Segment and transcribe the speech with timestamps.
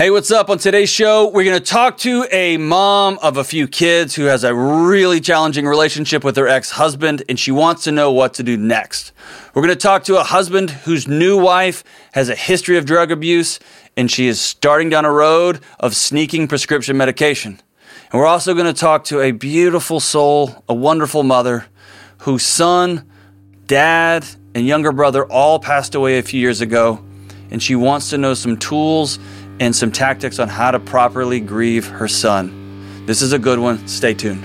[0.00, 0.48] Hey, what's up?
[0.48, 4.24] On today's show, we're going to talk to a mom of a few kids who
[4.24, 8.32] has a really challenging relationship with her ex husband, and she wants to know what
[8.32, 9.12] to do next.
[9.52, 11.84] We're going to talk to a husband whose new wife
[12.14, 13.60] has a history of drug abuse,
[13.94, 17.60] and she is starting down a road of sneaking prescription medication.
[18.10, 21.66] And we're also going to talk to a beautiful soul, a wonderful mother,
[22.20, 23.06] whose son,
[23.66, 24.24] dad,
[24.54, 27.04] and younger brother all passed away a few years ago,
[27.50, 29.18] and she wants to know some tools
[29.60, 33.04] and some tactics on how to properly grieve her son.
[33.06, 33.86] This is a good one.
[33.86, 34.42] Stay tuned.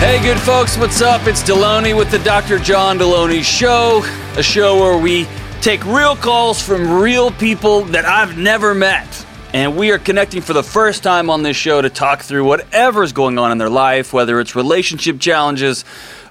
[0.00, 1.26] Hey, good folks, what's up?
[1.28, 2.58] It's Delony with the Dr.
[2.58, 4.02] John Delony Show,
[4.36, 5.28] a show where we
[5.60, 9.17] take real calls from real people that I've never met.
[9.54, 13.14] And we are connecting for the first time on this show to talk through whatever's
[13.14, 15.86] going on in their life, whether it's relationship challenges,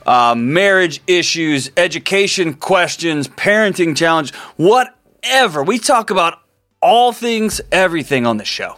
[0.06, 5.64] uh, marriage issues, education questions, parenting challenge, whatever.
[5.64, 6.40] We talk about
[6.80, 8.78] all things, everything on this show.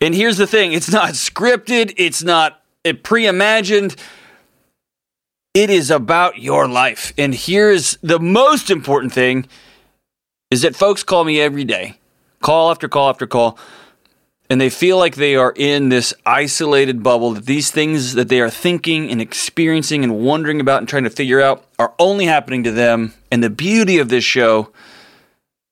[0.00, 2.62] And here's the thing it's not scripted, it's not
[3.02, 3.96] pre imagined.
[5.54, 7.12] It is about your life.
[7.18, 9.48] And here's the most important thing
[10.52, 11.99] is that folks call me every day
[12.42, 13.58] call after call after call,
[14.48, 18.40] and they feel like they are in this isolated bubble, that these things that they
[18.40, 22.64] are thinking and experiencing and wondering about and trying to figure out are only happening
[22.64, 23.14] to them.
[23.30, 24.72] And the beauty of this show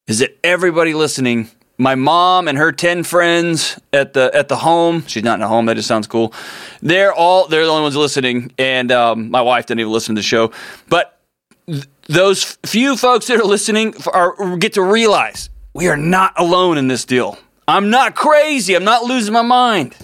[0.06, 5.04] is that everybody listening my mom and her 10 friends at the at the home
[5.06, 6.34] she's not in a home that just sounds cool
[6.82, 10.18] they're all they're the only ones listening and um, my wife didn't even listen to
[10.18, 10.50] the show
[10.88, 11.20] but
[11.66, 16.78] th- those few folks that are listening are get to realize we are not alone
[16.78, 17.38] in this deal.
[17.66, 18.74] I'm not crazy.
[18.74, 19.94] I'm not losing my mind.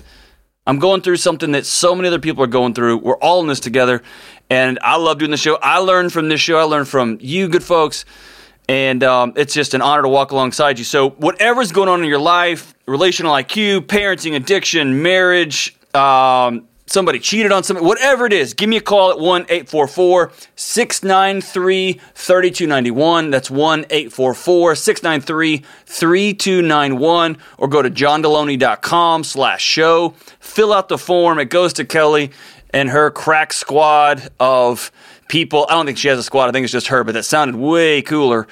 [0.66, 2.98] I'm going through something that so many other people are going through.
[2.98, 4.02] We're all in this together.
[4.48, 5.58] And I love doing the show.
[5.62, 6.58] I learned from this show.
[6.58, 8.04] I learned from you, good folks.
[8.68, 10.84] And um, it's just an honor to walk alongside you.
[10.84, 17.52] So, whatever's going on in your life relational IQ, parenting, addiction, marriage, um, somebody cheated
[17.52, 23.30] on somebody, whatever it is, give me a call at 1 844 693 3291.
[23.30, 27.36] That's 1 844 693 3291.
[27.58, 30.14] Or go to johndelony.com slash show.
[30.38, 31.38] Fill out the form.
[31.38, 32.30] It goes to Kelly
[32.70, 34.90] and her crack squad of
[35.28, 35.66] people.
[35.68, 36.48] I don't think she has a squad.
[36.48, 38.46] I think it's just her, but that sounded way cooler.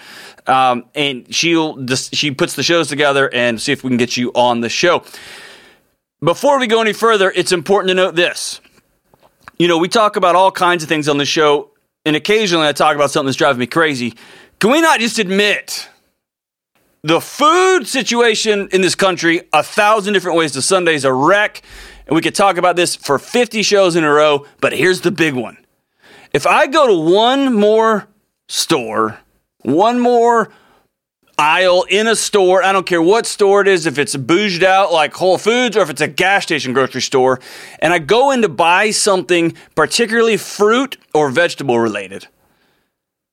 [0.48, 4.16] Um, and she'll just, she puts the shows together and see if we can get
[4.16, 5.04] you on the show.
[6.24, 8.60] Before we go any further, it's important to note this.
[9.58, 11.70] You know, we talk about all kinds of things on the show,
[12.04, 14.14] and occasionally I talk about something that's driving me crazy.
[14.60, 15.88] Can we not just admit
[17.02, 21.60] the food situation in this country, a thousand different ways to Sunday's a wreck,
[22.06, 25.10] and we could talk about this for 50 shows in a row, but here's the
[25.10, 25.58] big one.
[26.32, 28.06] If I go to one more
[28.46, 29.18] store,
[29.62, 30.52] one more
[31.42, 32.62] aisle in a store.
[32.62, 35.82] I don't care what store it is, if it's bouged out like Whole Foods or
[35.82, 37.40] if it's a gas station grocery store,
[37.80, 42.28] and I go in to buy something, particularly fruit or vegetable related.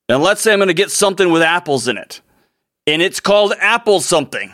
[0.10, 2.22] And let's say I'm going to get something with apples in it,
[2.88, 4.52] and it's called apple something.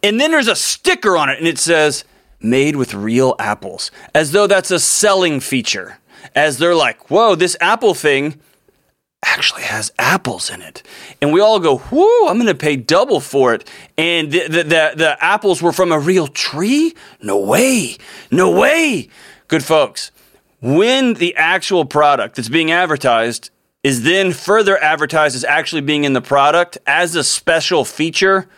[0.00, 2.04] And then there's a sticker on it, and it says,
[2.40, 5.98] made with real apples, as though that's a selling feature.
[6.36, 8.40] As they're like, whoa, this apple thing
[9.24, 10.82] actually has apples in it.
[11.20, 13.68] And we all go, whoo, I'm going to pay double for it.
[13.96, 16.94] And the, the, the, the, apples were from a real tree?
[17.20, 17.96] No way.
[18.30, 19.08] No way.
[19.48, 20.12] Good folks,
[20.60, 23.50] when the actual product that's being advertised
[23.82, 28.48] is then further advertised as actually being in the product as a special feature,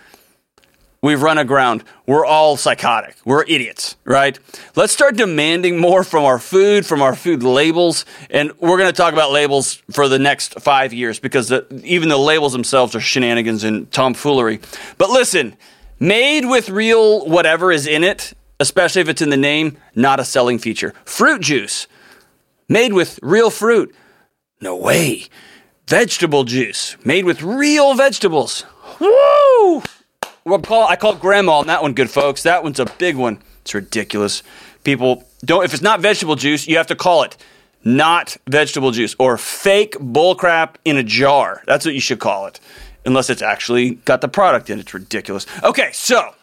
[1.03, 1.83] We've run aground.
[2.07, 3.17] We're all psychotic.
[3.25, 4.39] We're idiots, right?
[4.77, 8.05] Let's start demanding more from our food, from our food labels.
[8.29, 12.11] And we're going to talk about labels for the next five years because the, even
[12.11, 14.61] the labels themselves are shenanigans and tomfoolery.
[14.99, 15.57] But listen,
[15.99, 20.25] made with real whatever is in it, especially if it's in the name, not a
[20.25, 20.93] selling feature.
[21.07, 21.87] Fruit juice,
[22.69, 23.95] made with real fruit.
[24.61, 25.25] No way.
[25.89, 28.67] Vegetable juice, made with real vegetables.
[29.01, 29.83] Woo!
[30.59, 32.43] Call, I call grandma on that one good, folks.
[32.43, 33.43] That one's a big one.
[33.63, 34.43] It's ridiculous.
[34.85, 37.37] People don't, if it's not vegetable juice, you have to call it
[37.85, 41.63] not vegetable juice or fake bullcrap in a jar.
[41.67, 42.61] That's what you should call it,
[43.07, 44.79] unless it's actually got the product in.
[44.79, 45.47] It's ridiculous.
[45.63, 46.35] Okay, so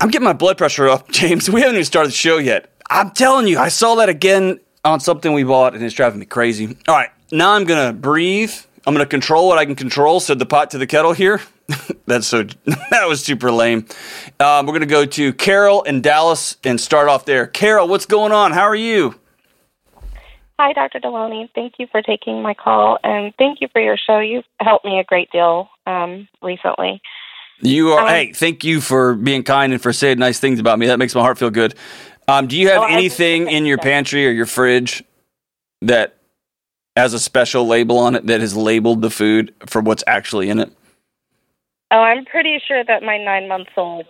[0.00, 1.50] I'm getting my blood pressure up, James.
[1.50, 2.70] We haven't even started the show yet.
[2.90, 6.26] I'm telling you, I saw that again on something we bought and it's driving me
[6.26, 6.76] crazy.
[6.86, 8.54] All right, now I'm going to breathe.
[8.88, 11.42] I'm going to control what I can control, said the pot to the kettle here.
[12.06, 12.46] That's so.
[12.90, 13.84] That was super lame.
[14.40, 17.46] Um, we're gonna go to Carol in Dallas and start off there.
[17.46, 18.52] Carol, what's going on?
[18.52, 19.14] How are you?
[20.58, 21.00] Hi, Dr.
[21.00, 21.50] Delony.
[21.54, 24.20] Thank you for taking my call, and thank you for your show.
[24.20, 27.02] You've helped me a great deal um, recently.
[27.60, 28.04] You are.
[28.04, 30.86] Um, hey, thank you for being kind and for saying nice things about me.
[30.86, 31.74] That makes my heart feel good.
[32.26, 35.04] Um, do you have oh, anything in your pantry or your fridge
[35.82, 36.17] that
[36.98, 40.58] has a special label on it that has labeled the food for what's actually in
[40.58, 40.72] it?
[41.90, 44.06] Oh, I'm pretty sure that my nine months old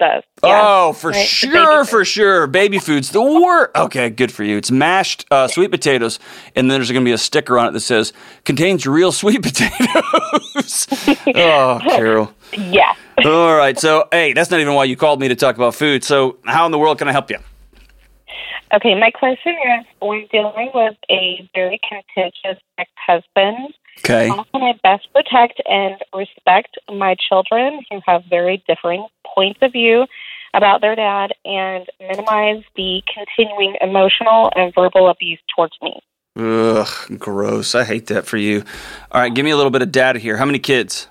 [0.00, 0.22] does.
[0.42, 0.60] Yeah.
[0.62, 1.26] Oh, for right?
[1.26, 2.46] sure, for sure.
[2.46, 3.76] Baby food's the worst.
[3.76, 4.56] Okay, good for you.
[4.56, 6.18] It's mashed uh, sweet potatoes,
[6.56, 8.12] and then there's going to be a sticker on it that says
[8.44, 10.88] contains real sweet potatoes.
[11.36, 12.34] oh, Carol.
[12.56, 12.94] Yeah.
[13.24, 13.78] All right.
[13.78, 16.02] So, hey, that's not even why you called me to talk about food.
[16.02, 17.38] So, how in the world can I help you?
[18.74, 24.28] Okay, my question is when dealing with a very contentious ex husband, okay.
[24.28, 29.72] how can I best protect and respect my children who have very differing points of
[29.72, 30.06] view
[30.54, 36.00] about their dad and minimize the continuing emotional and verbal abuse towards me?
[36.36, 37.74] Ugh, gross.
[37.74, 38.64] I hate that for you.
[39.10, 40.38] All right, give me a little bit of data here.
[40.38, 41.08] How many kids?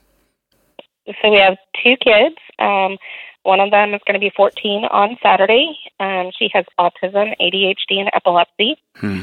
[1.21, 2.37] So we have two kids.
[2.57, 2.97] Um,
[3.43, 5.77] one of them is going to be 14 on Saturday.
[5.99, 8.77] Um, she has autism, ADHD, and epilepsy.
[8.95, 9.21] Hmm.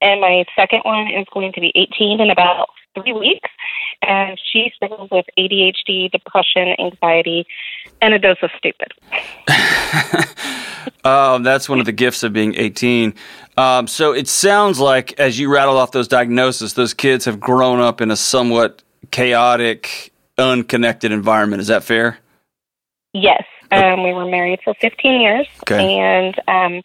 [0.00, 3.50] And my second one is going to be 18 in about three weeks.
[4.02, 7.46] And she struggles with ADHD, depression, anxiety,
[8.00, 8.92] and a dose of stupid.
[11.04, 13.14] um, that's one of the gifts of being 18.
[13.56, 17.80] Um, so it sounds like, as you rattle off those diagnoses, those kids have grown
[17.80, 21.60] up in a somewhat chaotic, unconnected environment.
[21.60, 22.18] Is that fair?
[23.12, 23.42] Yes.
[23.70, 25.98] Um, we were married for 15 years, okay.
[25.98, 26.82] and um,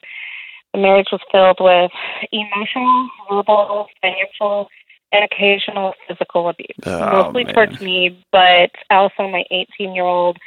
[0.73, 1.91] the marriage was filled with
[2.31, 4.69] emotional, verbal, financial,
[5.11, 7.53] and occasional physical abuse, oh, mostly man.
[7.53, 8.23] towards me.
[8.31, 10.37] But also, my 18 year old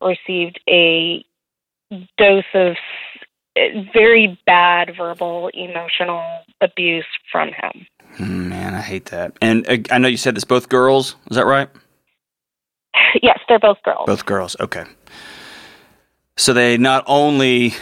[0.00, 1.24] received a
[2.16, 2.76] dose of
[3.92, 6.22] very bad verbal, emotional
[6.60, 7.86] abuse from him.
[8.18, 9.36] Man, I hate that.
[9.40, 11.16] And uh, I know you said this both girls.
[11.30, 11.68] Is that right?
[13.22, 14.06] Yes, they're both girls.
[14.06, 14.56] Both girls.
[14.58, 14.84] Okay.
[16.36, 17.74] So they not only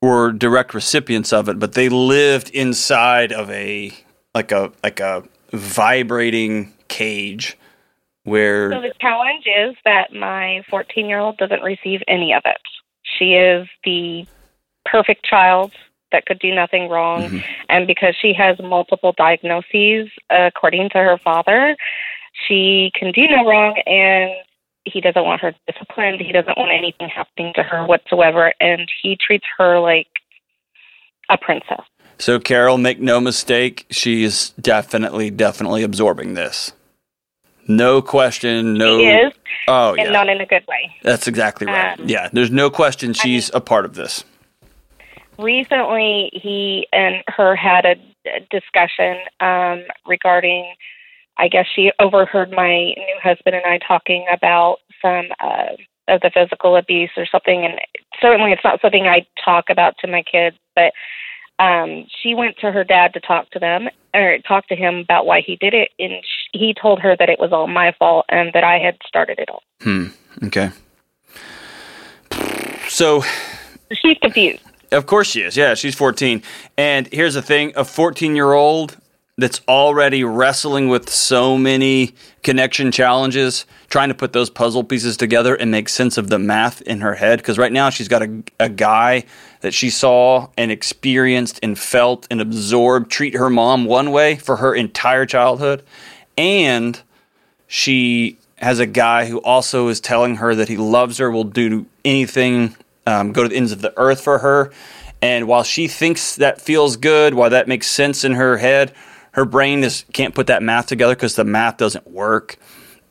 [0.00, 3.92] were direct recipients of it, but they lived inside of a
[4.34, 7.56] like a like a vibrating cage
[8.24, 12.60] where So the challenge is that my 14-year-old doesn't receive any of it.
[13.02, 14.26] She is the
[14.84, 15.72] perfect child
[16.12, 17.38] that could do nothing wrong mm-hmm.
[17.68, 21.76] and because she has multiple diagnoses according to her father,
[22.46, 24.30] she can do no wrong and
[24.92, 26.20] he doesn't want her disciplined.
[26.20, 28.52] He doesn't want anything happening to her whatsoever.
[28.60, 30.08] And he treats her like
[31.28, 31.82] a princess.
[32.18, 36.72] So, Carol, make no mistake, she is definitely, definitely absorbing this.
[37.68, 38.74] No question.
[38.74, 38.98] No.
[38.98, 39.32] She is.
[39.68, 40.04] Oh, yeah.
[40.04, 40.96] And not in a good way.
[41.02, 41.98] That's exactly right.
[41.98, 42.28] Um, yeah.
[42.32, 44.24] There's no question she's I mean, a part of this.
[45.38, 47.94] Recently, he and her had a
[48.50, 50.74] discussion um, regarding
[51.38, 55.76] I guess she overheard my new husband and I talking about some uh,
[56.08, 57.64] of the physical abuse or something.
[57.64, 57.80] And
[58.20, 60.92] certainly it's not something I talk about to my kids, but
[61.58, 65.26] um, she went to her dad to talk to them or talk to him about
[65.26, 65.90] why he did it.
[65.98, 68.96] And sh- he told her that it was all my fault and that I had
[69.06, 69.62] started it all.
[69.82, 70.06] Hmm.
[70.44, 70.70] Okay.
[72.88, 73.22] So
[73.92, 74.62] she's confused.
[74.90, 75.56] Of course she is.
[75.56, 76.42] Yeah, she's 14.
[76.76, 78.96] And here's the thing a 14 year old
[79.38, 85.54] that's already wrestling with so many connection challenges, trying to put those puzzle pieces together
[85.54, 87.38] and make sense of the math in her head.
[87.38, 89.24] Because right now she's got a, a guy
[89.60, 94.56] that she saw and experienced and felt and absorbed treat her mom one way for
[94.56, 95.84] her entire childhood.
[96.36, 97.00] And
[97.68, 101.86] she has a guy who also is telling her that he loves her, will do
[102.04, 102.74] anything,
[103.06, 104.72] um, go to the ends of the earth for her.
[105.22, 108.92] And while she thinks that feels good, while that makes sense in her head,
[109.38, 112.58] her brain is can't put that math together because the math doesn't work.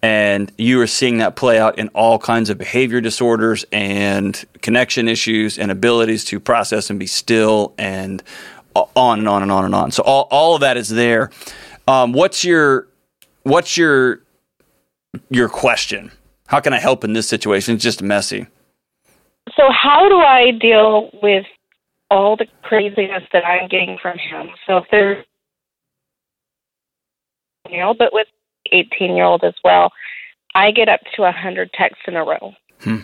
[0.02, 5.08] And you are seeing that play out in all kinds of behavior disorders and connection
[5.08, 8.22] issues and abilities to process and be still and
[8.76, 9.92] on and on and on and on.
[9.92, 11.32] So all, all of that is there.
[11.88, 12.90] Um, what's your
[13.44, 14.22] what's your
[15.30, 16.12] your question?
[16.48, 17.76] How can i help in this situation?
[17.76, 18.48] It's just messy.
[19.56, 21.46] So how do i deal with
[22.12, 24.50] all the craziness that i'm getting from him?
[24.68, 25.26] So if there's
[27.72, 28.28] year old, but with
[28.72, 29.92] 18 year old as well,
[30.56, 32.54] I get up to 100 texts in a row.
[32.82, 33.00] Hmm.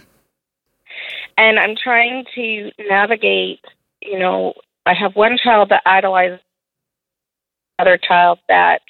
[1.38, 3.64] And I'm trying to navigate,
[4.02, 4.54] you know,
[4.86, 6.40] I have one child that idolizes
[7.80, 8.82] another child that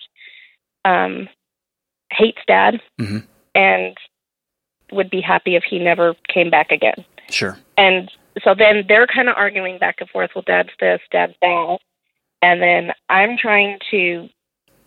[0.85, 1.29] um,
[2.11, 2.81] hates dad.
[2.99, 3.19] Mm-hmm.
[3.55, 3.95] And
[4.93, 7.05] would be happy if he never came back again.
[7.29, 7.57] Sure.
[7.77, 8.11] And
[8.43, 10.31] so then they're kind of arguing back and forth.
[10.35, 11.77] Well, dad's this, dad's that.
[12.41, 14.29] And then I'm trying to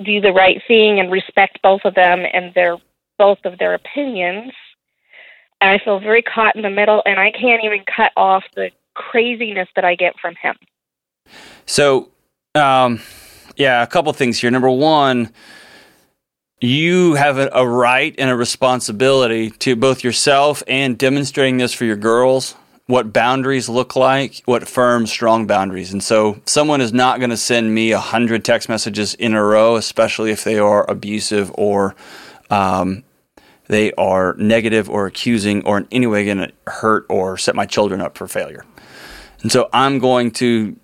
[0.03, 2.77] do the right thing and respect both of them and their
[3.19, 4.53] both of their opinions.
[5.61, 8.71] And I feel very caught in the middle, and I can't even cut off the
[8.95, 10.57] craziness that I get from him.
[11.65, 12.11] So,
[12.55, 13.01] um,
[13.57, 14.51] yeah, a couple things here.
[14.51, 15.33] Number one,
[16.61, 21.85] you have a, a, right and a responsibility to both yourself and demonstrating this for
[21.85, 22.55] your girls
[22.87, 25.93] what boundaries look like, what firm, strong boundaries.
[25.93, 29.43] And so, someone is not going to send me a hundred text messages in a
[29.43, 31.97] row, especially if they are abusive or
[32.49, 33.03] um,
[33.67, 37.67] they are negative or accusing or in any way going to hurt or set my
[37.67, 38.65] children up for failure.
[39.43, 40.77] And so, I'm going to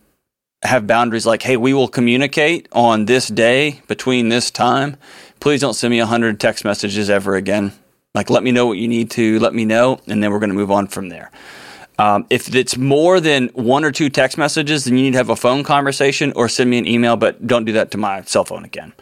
[0.64, 4.96] have boundaries like, hey, we will communicate on this day between this time.
[5.40, 7.72] Please don't send me a hundred text messages ever again.
[8.14, 10.50] Like, let me know what you need to let me know, and then we're going
[10.50, 11.30] to move on from there.
[11.98, 15.28] Um, if it's more than one or two text messages, then you need to have
[15.28, 18.44] a phone conversation or send me an email, but don't do that to my cell
[18.44, 18.92] phone again.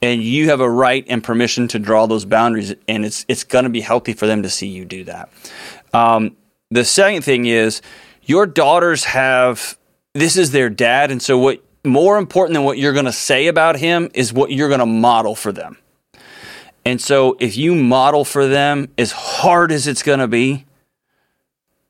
[0.00, 3.64] And you have a right and permission to draw those boundaries, and it's it's going
[3.64, 5.30] to be healthy for them to see you do that.
[5.92, 6.36] Um,
[6.70, 7.82] the second thing is
[8.22, 9.78] your daughters have
[10.14, 13.46] this is their dad, and so what more important than what you're going to say
[13.46, 15.78] about him is what you're going to model for them.
[16.84, 20.66] And so if you model for them as hard as it's going to be,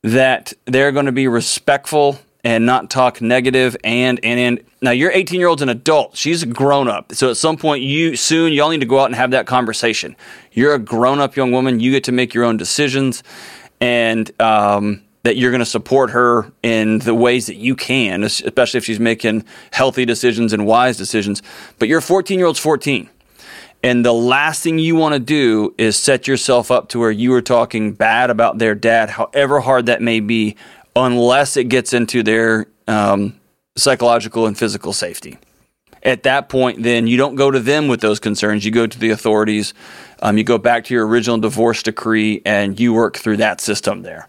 [0.07, 4.65] that they're going to be respectful and not talk negative and and and.
[4.81, 6.17] Now your 18 year old's an adult.
[6.17, 9.07] She's a grown up so at some point you soon y'all need to go out
[9.07, 10.15] and have that conversation.
[10.53, 11.81] You're a grown up young woman.
[11.81, 13.25] You get to make your own decisions
[13.81, 18.79] and um, that you're going to support her in the ways that you can especially
[18.79, 21.43] if she's making healthy decisions and wise decisions.
[21.81, 23.11] But your 14 year old's 14
[23.87, 27.33] and the last thing you want to do is set yourself up to where you
[27.35, 30.57] are talking bad about their dad, however hard that may be,
[30.97, 33.39] unless it gets into their um,
[33.77, 35.39] psychological and physical safety.
[36.03, 38.65] At that point, then you don't go to them with those concerns.
[38.65, 39.73] You go to the authorities.
[40.21, 44.03] Um, you go back to your original divorce decree and you work through that system
[44.03, 44.27] there.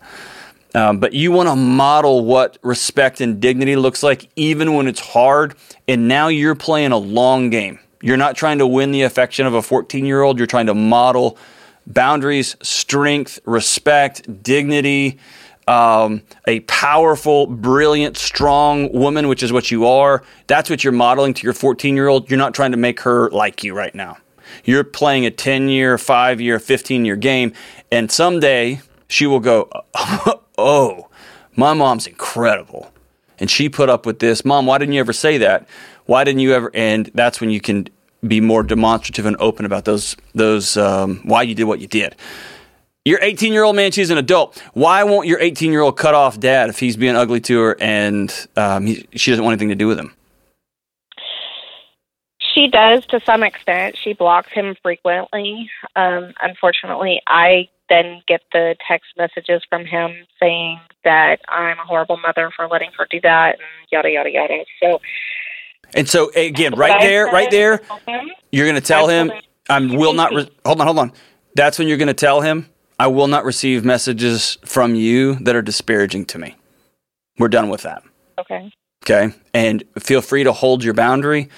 [0.76, 5.00] Um, but you want to model what respect and dignity looks like, even when it's
[5.00, 5.56] hard.
[5.88, 7.80] And now you're playing a long game.
[8.02, 10.38] You're not trying to win the affection of a 14 year old.
[10.38, 11.38] You're trying to model
[11.86, 15.18] boundaries, strength, respect, dignity,
[15.68, 20.24] um, a powerful, brilliant, strong woman, which is what you are.
[20.48, 22.30] That's what you're modeling to your 14 year old.
[22.30, 24.18] You're not trying to make her like you right now.
[24.64, 27.54] You're playing a 10 year, 5 year, 15 year game.
[27.92, 29.70] And someday she will go,
[30.58, 31.10] Oh,
[31.56, 32.92] my mom's incredible.
[33.40, 34.44] And she put up with this.
[34.44, 35.68] Mom, why didn't you ever say that?
[36.08, 36.72] Why didn't you ever?
[36.74, 37.88] And that's when you can
[38.26, 42.16] be more demonstrative and open about those those um, why you did what you did.
[43.06, 44.62] Your 18 year old man, she's an adult.
[44.74, 47.78] Why won't your 18 year old cut off dad if he's being ugly to her
[47.80, 50.14] and um, he, she doesn't want anything to do with him?
[52.54, 53.98] She does to some extent.
[54.04, 55.70] She blocks him frequently.
[55.96, 62.18] Um, unfortunately, I then get the text messages from him saying that I'm a horrible
[62.18, 64.66] mother for letting her do that and yada yada yada.
[64.82, 65.00] So
[65.94, 67.82] and so again, right there, right there,
[68.52, 69.32] you're going to tell him,
[69.70, 71.12] "I will not." Re- hold on, hold on.
[71.56, 75.56] That's when you're going to tell him, "I will not receive messages from you that
[75.56, 76.56] are disparaging to me."
[77.40, 78.04] We're done with that.
[78.40, 78.72] Okay.
[79.04, 81.50] Okay, and feel free to hold your boundary.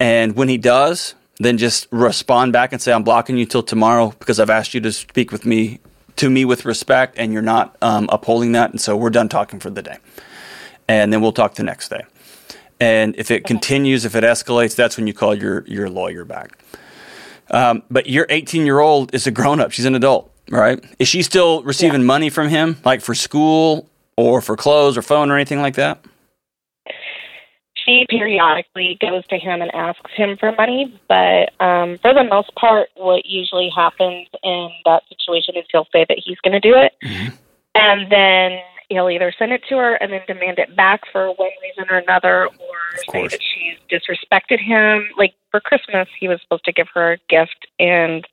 [0.00, 4.14] And when he does, then just respond back and say, "I'm blocking you till tomorrow
[4.18, 5.80] because I've asked you to speak with me
[6.16, 9.60] to me with respect, and you're not um, upholding that, and so we're done talking
[9.60, 9.98] for the day."
[10.88, 12.04] And then we'll talk the next day.
[12.80, 16.58] And if it continues, if it escalates, that's when you call your your lawyer back.
[17.50, 20.82] Um, but your 18 year old is a grown up; she's an adult, right?
[20.98, 22.06] Is she still receiving yeah.
[22.06, 26.04] money from him, like for school or for clothes or phone or anything like that?
[27.74, 32.52] She periodically goes to him and asks him for money, but um, for the most
[32.56, 36.74] part, what usually happens in that situation is he'll say that he's going to do
[36.74, 37.34] it, mm-hmm.
[37.76, 41.50] and then he'll either send it to her and then demand it back for one
[41.62, 45.08] reason or another, or say that she's disrespected him.
[45.16, 48.26] Like for Christmas, he was supposed to give her a gift, and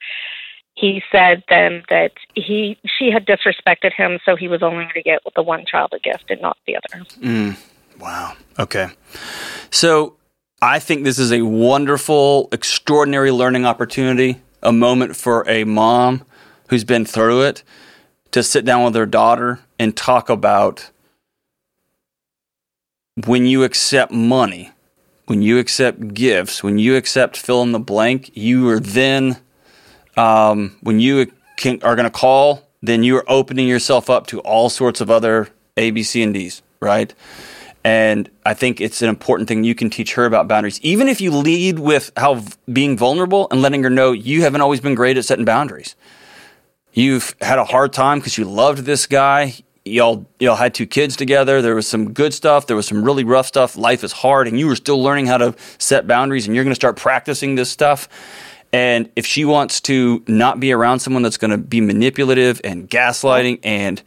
[0.75, 5.03] he said then that he she had disrespected him, so he was only going to
[5.03, 7.05] get the one child a gift and not the other.
[7.21, 7.57] Mm.
[7.99, 8.33] Wow.
[8.59, 8.87] Okay.
[9.71, 10.15] So
[10.61, 16.25] I think this is a wonderful, extraordinary learning opportunity, a moment for a mom
[16.69, 17.63] who's been through it
[18.31, 20.89] to sit down with her daughter and talk about
[23.25, 24.71] when you accept money,
[25.27, 29.37] when you accept gifts, when you accept fill in the blank, you are then,
[30.17, 34.69] um, when you can, are going to call then you're opening yourself up to all
[34.69, 35.47] sorts of other
[35.77, 37.13] A, B, C, and D's, right?
[37.85, 40.81] And I think it's an important thing you can teach her about boundaries.
[40.81, 44.81] Even if you lead with how being vulnerable and letting her know you haven't always
[44.81, 45.95] been great at setting boundaries.
[46.91, 49.55] You've had a hard time because you loved this guy.
[49.85, 51.61] Y'all, y'all had two kids together.
[51.61, 52.67] There was some good stuff.
[52.67, 53.75] There was some really rough stuff.
[53.75, 56.45] Life is hard, and you were still learning how to set boundaries.
[56.45, 58.07] And you're going to start practicing this stuff.
[58.71, 62.89] And if she wants to not be around someone that's going to be manipulative and
[62.89, 64.01] gaslighting and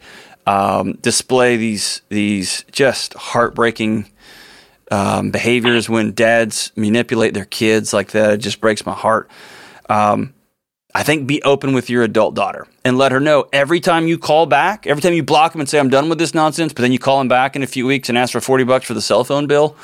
[0.47, 4.09] um, display these these just heartbreaking
[4.91, 8.33] um, behaviors when dads manipulate their kids like that.
[8.33, 9.29] It just breaks my heart.
[9.89, 10.33] Um,
[10.97, 14.17] I think be open with your adult daughter and let her know every time you
[14.17, 16.81] call back, every time you block them and say, I'm done with this nonsense, but
[16.81, 18.95] then you call them back in a few weeks and ask for 40 bucks for
[18.95, 19.75] the cell phone bill.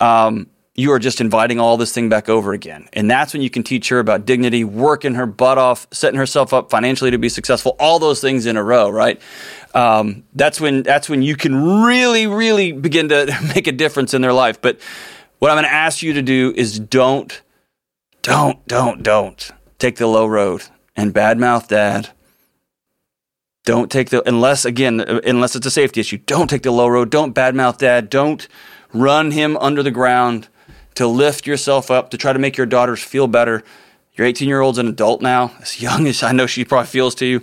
[0.00, 2.88] Um, you are just inviting all this thing back over again.
[2.94, 6.54] And that's when you can teach her about dignity, working her butt off, setting herself
[6.54, 9.20] up financially to be successful, all those things in a row, right?
[9.74, 14.22] Um, that's when that's when you can really, really begin to make a difference in
[14.22, 14.62] their life.
[14.62, 14.80] But
[15.40, 17.42] what I'm going to ask you to do is don't,
[18.22, 20.64] don't, don't, don't take the low road
[20.96, 22.10] and badmouth dad.
[23.64, 26.18] Don't take the unless again unless it's a safety issue.
[26.18, 27.10] Don't take the low road.
[27.10, 28.10] Don't badmouth dad.
[28.10, 28.46] Don't
[28.92, 30.48] run him under the ground
[30.94, 33.64] to lift yourself up, to try to make your daughters feel better.
[34.14, 37.14] Your 18 year old's an adult now, as young as I know she probably feels
[37.16, 37.42] to you,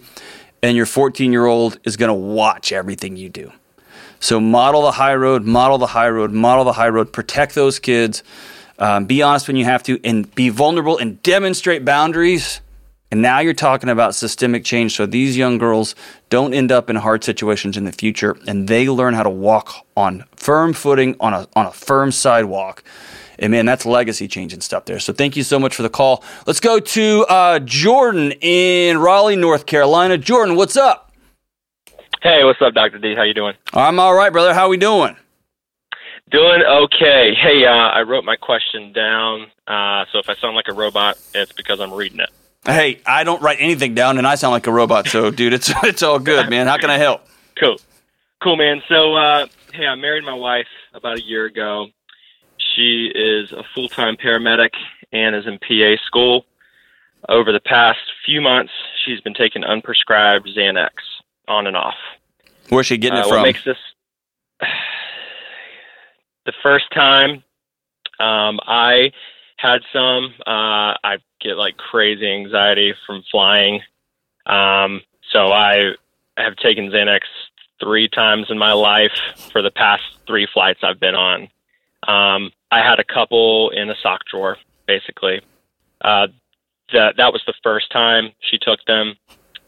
[0.63, 3.51] and your 14 year old is going to watch everything you do.
[4.19, 7.79] So model the high road, model the high road, model the high road, protect those
[7.79, 8.23] kids,
[8.81, 12.59] um, be honest when you have to, and be vulnerable and demonstrate boundaries.
[13.11, 14.95] And now you're talking about systemic change.
[14.95, 15.95] So these young girls
[16.29, 19.85] don't end up in hard situations in the future and they learn how to walk
[19.95, 22.83] on firm footing on a, on a firm sidewalk
[23.41, 24.99] and man, that's legacy changing stuff there.
[24.99, 26.23] So thank you so much for the call.
[26.45, 30.17] Let's go to uh, Jordan in Raleigh, North Carolina.
[30.17, 31.11] Jordan, what's up?
[32.21, 32.99] Hey, what's up, Dr.
[32.99, 33.15] D?
[33.15, 33.55] How you doing?
[33.73, 34.53] I'm all right, brother.
[34.53, 35.17] How we doing?
[36.31, 37.35] Doing okay.
[37.35, 39.47] Hey, uh, I wrote my question down.
[39.67, 42.29] Uh, so if I sound like a robot, it's because I'm reading it.
[42.63, 45.07] Hey, I don't write anything down, and I sound like a robot.
[45.07, 46.67] So, dude, it's it's all good, man.
[46.67, 47.27] How can I help?
[47.59, 47.75] Cool,
[48.41, 48.81] cool, man.
[48.87, 51.87] So, uh, hey, I married my wife about a year ago.
[52.75, 54.71] She is a full time paramedic
[55.11, 56.45] and is in PA school.
[57.27, 58.71] Over the past few months,
[59.03, 60.91] she's been taking unprescribed Xanax
[61.49, 61.95] on and off.
[62.69, 63.37] Where's she getting it uh, from?
[63.39, 63.77] What makes this
[66.45, 67.43] the first time
[68.19, 69.11] um, I
[69.57, 73.81] had some, uh, I get like crazy anxiety from flying.
[74.45, 75.01] Um,
[75.31, 75.91] so I
[76.37, 77.21] have taken Xanax
[77.79, 79.11] three times in my life
[79.51, 81.43] for the past three flights I've been on.
[82.07, 85.41] Um, I had a couple in a sock drawer, basically.
[86.01, 86.27] Uh,
[86.93, 89.15] that that was the first time she took them,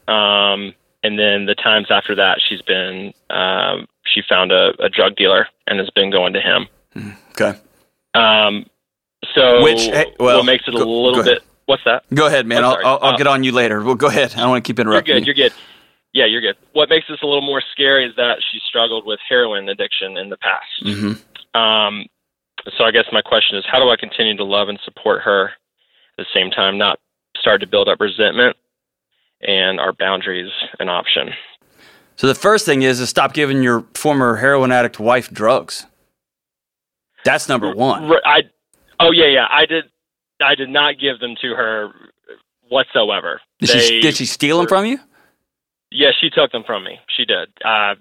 [0.08, 5.16] um, and then the times after that, she's been um, she found a, a drug
[5.16, 6.68] dealer and has been going to him.
[7.32, 7.58] Okay.
[8.14, 8.66] Um,
[9.34, 11.42] so which hey, well, what makes it a go, little go bit?
[11.66, 12.04] What's that?
[12.14, 12.62] Go ahead, man.
[12.62, 13.82] I'll, I'll, I'll uh, get on you later.
[13.82, 14.32] Well, go ahead.
[14.36, 15.14] I don't want to keep interrupting.
[15.14, 15.26] You're good.
[15.26, 15.42] You.
[15.42, 15.56] You're good.
[16.12, 16.56] Yeah, you're good.
[16.74, 20.30] What makes this a little more scary is that she struggled with heroin addiction in
[20.30, 20.84] the past.
[20.84, 21.60] Mm-hmm.
[21.60, 22.06] Um,
[22.78, 25.46] so I guess my question is, how do I continue to love and support her
[25.46, 25.52] at
[26.18, 27.00] the same time, not
[27.36, 28.56] start to build up resentment
[29.40, 31.30] and our boundaries an option?
[32.16, 35.86] So the first thing is to stop giving your former heroin addict wife drugs.
[37.24, 38.12] That's number one.
[38.24, 38.42] I,
[39.00, 39.46] oh yeah, yeah.
[39.50, 39.84] I did.
[40.40, 41.92] I did not give them to her
[42.68, 43.40] whatsoever.
[43.60, 44.98] Did they she did she steal them from you?
[45.90, 46.98] Yes, she took them from me.
[47.16, 47.48] She did.
[47.64, 47.94] Uh,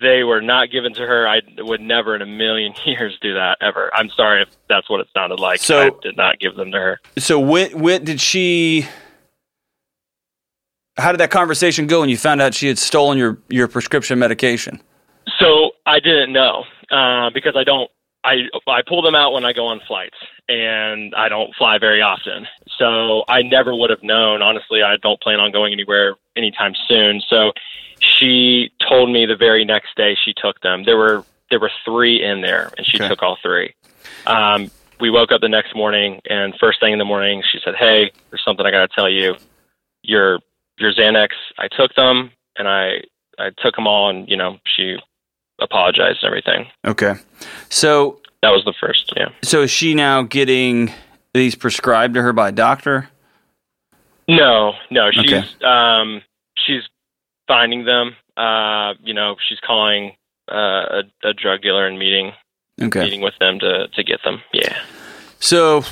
[0.00, 1.26] they were not given to her.
[1.26, 3.90] I would never in a million years do that ever.
[3.94, 5.60] I'm sorry if that's what it sounded like.
[5.60, 7.00] So I did not give them to her.
[7.18, 8.86] So when when did she?
[10.96, 14.18] How did that conversation go when you found out she had stolen your your prescription
[14.18, 14.80] medication?
[15.38, 17.90] So I didn't know uh, because I don't.
[18.22, 20.16] I I pull them out when I go on flights,
[20.48, 22.46] and I don't fly very often.
[22.78, 24.40] So I never would have known.
[24.40, 27.20] Honestly, I don't plan on going anywhere anytime soon.
[27.28, 27.52] So
[27.98, 30.84] she told me the very next day she took them.
[30.84, 33.08] There were there were three in there, and she okay.
[33.08, 33.74] took all three.
[34.26, 37.74] Um, we woke up the next morning, and first thing in the morning, she said,
[37.74, 39.36] "Hey, there's something I got to tell you.
[40.02, 40.38] Your
[40.78, 43.02] your Xanax, I took them, and I
[43.38, 44.96] I took them all, and you know, she
[45.60, 46.66] apologized and everything.
[46.84, 47.14] Okay,
[47.68, 49.12] so that was the first.
[49.16, 49.28] Yeah.
[49.42, 50.92] So is she now getting
[51.32, 53.08] these prescribed to her by a doctor?
[54.28, 55.44] No, no, she's okay.
[55.64, 56.22] um,
[56.56, 56.82] she's
[57.46, 58.16] finding them.
[58.36, 60.12] Uh, you know, she's calling
[60.50, 62.32] uh, a, a drug dealer and meeting
[62.80, 63.04] okay.
[63.04, 64.42] meeting with them to to get them.
[64.52, 64.76] Yeah.
[65.38, 65.82] So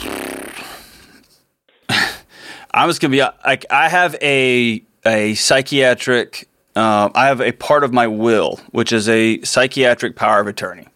[2.74, 7.85] I was gonna be like, I have a a psychiatric uh, I have a part
[7.85, 10.88] of my will, which is a psychiatric power of attorney,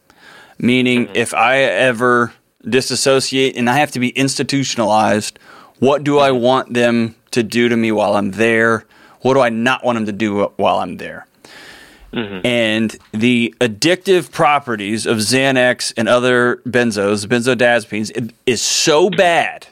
[0.58, 1.16] meaning mm-hmm.
[1.16, 2.32] if I ever
[2.66, 5.38] disassociate and I have to be institutionalized,
[5.78, 8.86] what do I want them to do to me while I'm there?
[9.20, 11.26] What do I not want them to do while I'm there?
[12.12, 12.46] Mm-hmm.
[12.46, 19.66] And the addictive properties of Xanax and other benzos, benzodiazepines, is so bad.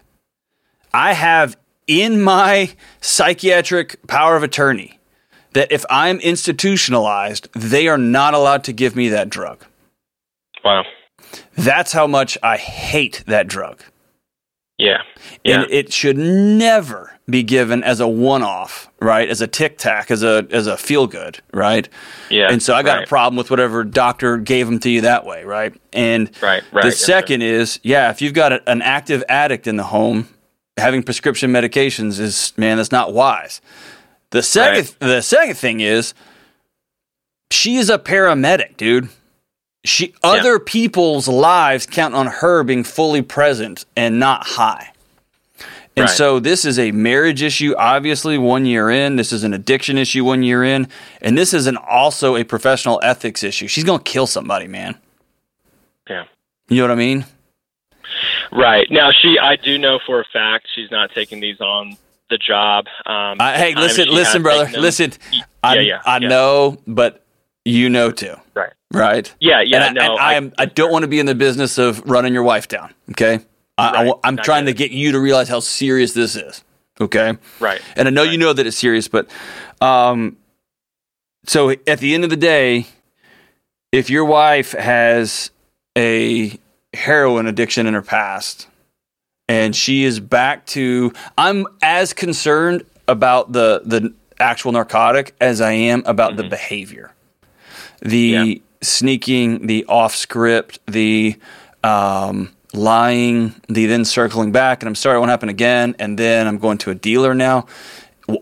[0.92, 2.70] I have in my
[3.00, 4.98] psychiatric power of attorney
[5.52, 9.64] that if I'm institutionalized, they are not allowed to give me that drug.
[10.64, 10.84] Wow.
[11.56, 13.82] That's how much I hate that drug.
[14.76, 15.02] Yeah.
[15.44, 15.62] yeah.
[15.62, 19.28] And it should never be given as a one-off, right?
[19.28, 21.88] As a tic tac, as a as a feel good, right?
[22.28, 22.50] Yeah.
[22.50, 23.04] And so I got right.
[23.04, 25.80] a problem with whatever doctor gave them to you that way, right?
[25.92, 29.76] And right, right, the second is, yeah, if you've got a, an active addict in
[29.76, 30.28] the home,
[30.76, 33.60] having prescription medications is man, that's not wise.
[34.30, 35.08] The second right.
[35.08, 36.14] the second thing is
[37.50, 39.08] she is a paramedic, dude.
[39.84, 44.90] She other people's lives count on her being fully present and not high.
[45.96, 46.10] And right.
[46.10, 49.14] so this is a marriage issue, obviously, one year in.
[49.14, 50.88] This is an addiction issue, one year in.
[51.20, 53.68] And this is an also a professional ethics issue.
[53.68, 54.98] She's going to kill somebody, man.
[56.10, 56.24] Yeah.
[56.68, 57.26] You know what I mean?
[58.52, 58.86] Right.
[58.90, 61.96] Now, she, I do know for a fact she's not taking these on
[62.30, 62.86] the job.
[63.06, 64.70] Um, uh, hey, listen, listen, brother.
[64.78, 65.12] Listen.
[65.62, 66.28] I, yeah, yeah, I yeah.
[66.28, 67.24] know, but
[67.64, 68.34] you know too.
[68.54, 68.72] Right.
[68.92, 69.34] Right.
[69.40, 69.86] Yeah, yeah.
[69.86, 72.42] And no, I, I, I don't want to be in the business of running your
[72.44, 72.94] wife down.
[73.10, 73.40] Okay.
[73.76, 74.14] I, right.
[74.22, 76.62] am trying to get you to realize how serious this is.
[77.00, 77.36] Okay.
[77.58, 77.80] Right.
[77.96, 78.30] And I know right.
[78.30, 79.28] you know that it's serious, but
[79.80, 80.36] um,
[81.46, 82.86] so at the end of the day,
[83.90, 85.50] if your wife has
[85.96, 86.58] a
[86.94, 88.68] heroin addiction in her past
[89.48, 95.72] and she is back to, I'm as concerned about the the actual narcotic as I
[95.72, 96.42] am about mm-hmm.
[96.42, 97.12] the behavior,
[98.00, 98.54] the yeah.
[98.82, 101.36] sneaking, the off script, the
[101.82, 106.46] um, lying, the then circling back, and I'm sorry it won't happen again, and then
[106.46, 107.66] I'm going to a dealer now.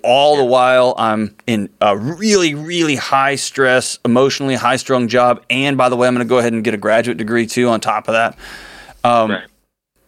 [0.05, 5.77] All the while, I'm in a really, really high stress, emotionally high strung job, and
[5.77, 7.81] by the way, I'm going to go ahead and get a graduate degree too on
[7.81, 8.39] top of that.
[9.03, 9.49] Um, right.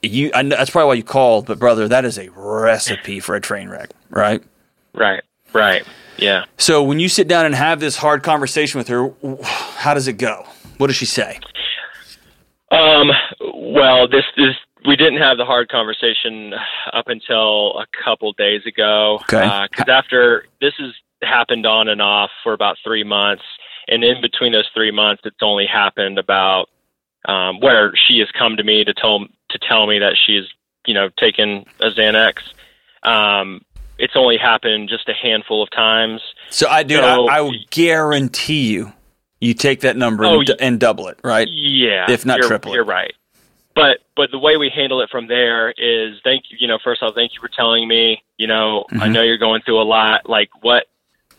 [0.02, 3.34] You, I know, that's probably why you called, but brother, that is a recipe for
[3.34, 4.42] a train wreck, right?
[4.94, 5.82] Right, right,
[6.18, 6.44] yeah.
[6.58, 10.18] So when you sit down and have this hard conversation with her, how does it
[10.18, 10.46] go?
[10.76, 11.40] What does she say?
[12.70, 13.10] Um,
[13.54, 14.54] well, this is
[14.86, 16.52] we didn't have the hard conversation
[16.92, 19.18] up until a couple days ago.
[19.22, 19.66] Okay.
[19.70, 20.92] Because uh, after this has
[21.22, 23.42] happened on and off for about three months,
[23.88, 26.68] and in between those three months, it's only happened about
[27.26, 30.44] um, where she has come to me to tell to tell me that she's
[30.86, 32.38] you know taken a Xanax.
[33.02, 33.62] Um,
[33.98, 36.20] it's only happened just a handful of times.
[36.50, 36.96] So I do.
[36.96, 38.92] So, I, I will guarantee you
[39.40, 41.46] you take that number oh, and, and, double it, right?
[41.48, 42.76] Yeah, if not triple it.
[42.76, 43.12] You're right.
[43.74, 46.56] But but the way we handle it from there is thank you.
[46.60, 48.22] You know, first off, thank you for telling me.
[48.38, 49.02] You know, mm-hmm.
[49.02, 50.28] I know you're going through a lot.
[50.28, 50.87] Like what,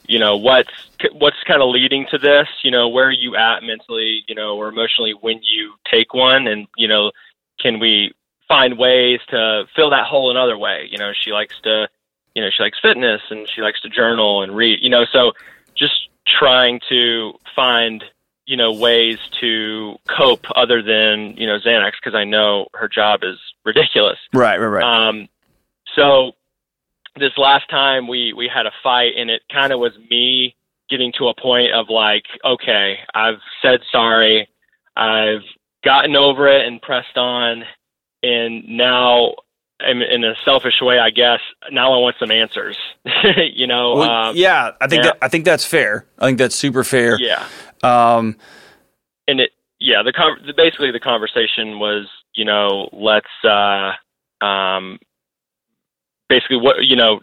[0.06, 0.70] you know, what's
[1.14, 2.48] what's kind of leading to this?
[2.64, 4.24] You know, where are you at mentally?
[4.28, 7.12] You know, or emotionally when you take one, and you know,
[7.60, 8.14] can we
[8.48, 10.88] find ways to fill that hole another way?
[10.92, 11.88] You know, she likes to,
[12.36, 14.80] you know, she likes fitness and she likes to journal and read.
[14.82, 15.32] You know, so
[15.76, 18.04] just trying to find
[18.46, 23.22] you know ways to cope other than you know Xanax because I know her job
[23.24, 24.18] is ridiculous.
[24.34, 24.84] Right, right, right.
[24.84, 25.28] Um,
[25.96, 26.34] so
[27.18, 30.56] this last time we we had a fight and it kind of was me
[30.90, 34.48] getting to a point of like, okay, I've said sorry,
[34.96, 35.44] I've
[35.84, 37.64] gotten over it and pressed on,
[38.22, 39.36] and now
[39.80, 41.40] in, in a selfish way, I guess.
[41.72, 42.78] Now I want some answers.
[43.54, 43.96] you know.
[43.96, 45.12] Well, um, yeah, I think yeah.
[45.12, 46.08] That, I think that's fair.
[46.18, 47.20] I think that's super fair.
[47.20, 47.46] Yeah.
[47.84, 48.38] Um,
[49.28, 53.92] and it, yeah, the, con- basically the conversation was, you know, let's, uh,
[54.46, 55.00] um,
[56.30, 57.20] basically what you know,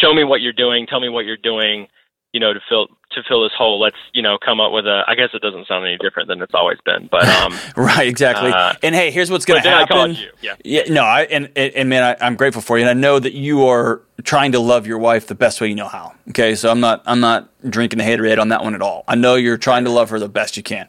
[0.00, 1.88] show me what you're doing, tell me what you're doing,
[2.32, 5.02] you know, to fill to fill this hole, let's you know come up with a.
[5.06, 8.50] I guess it doesn't sound any different than it's always been, but um, right, exactly.
[8.50, 10.16] Uh, and hey, here's what's going to happen.
[10.40, 10.54] Yeah.
[10.64, 13.32] yeah, no, I and and, man, I, am grateful for you, and I know that
[13.32, 16.14] you are trying to love your wife the best way you know how.
[16.30, 19.04] Okay, so I'm not I'm not drinking the haterade on that one at all.
[19.08, 20.88] I know you're trying to love her the best you can.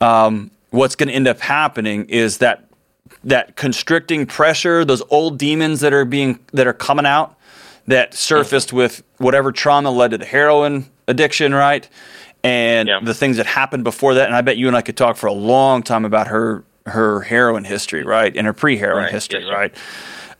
[0.00, 2.64] Um, what's going to end up happening is that
[3.24, 7.36] that constricting pressure, those old demons that are being that are coming out
[7.86, 11.88] that surfaced with whatever trauma led to the heroin addiction, right?
[12.44, 13.00] And yeah.
[13.02, 14.26] the things that happened before that.
[14.26, 17.20] And I bet you and I could talk for a long time about her her
[17.22, 18.36] heroin history, right?
[18.36, 19.12] And her pre-heroin right.
[19.12, 19.74] history, yes, right?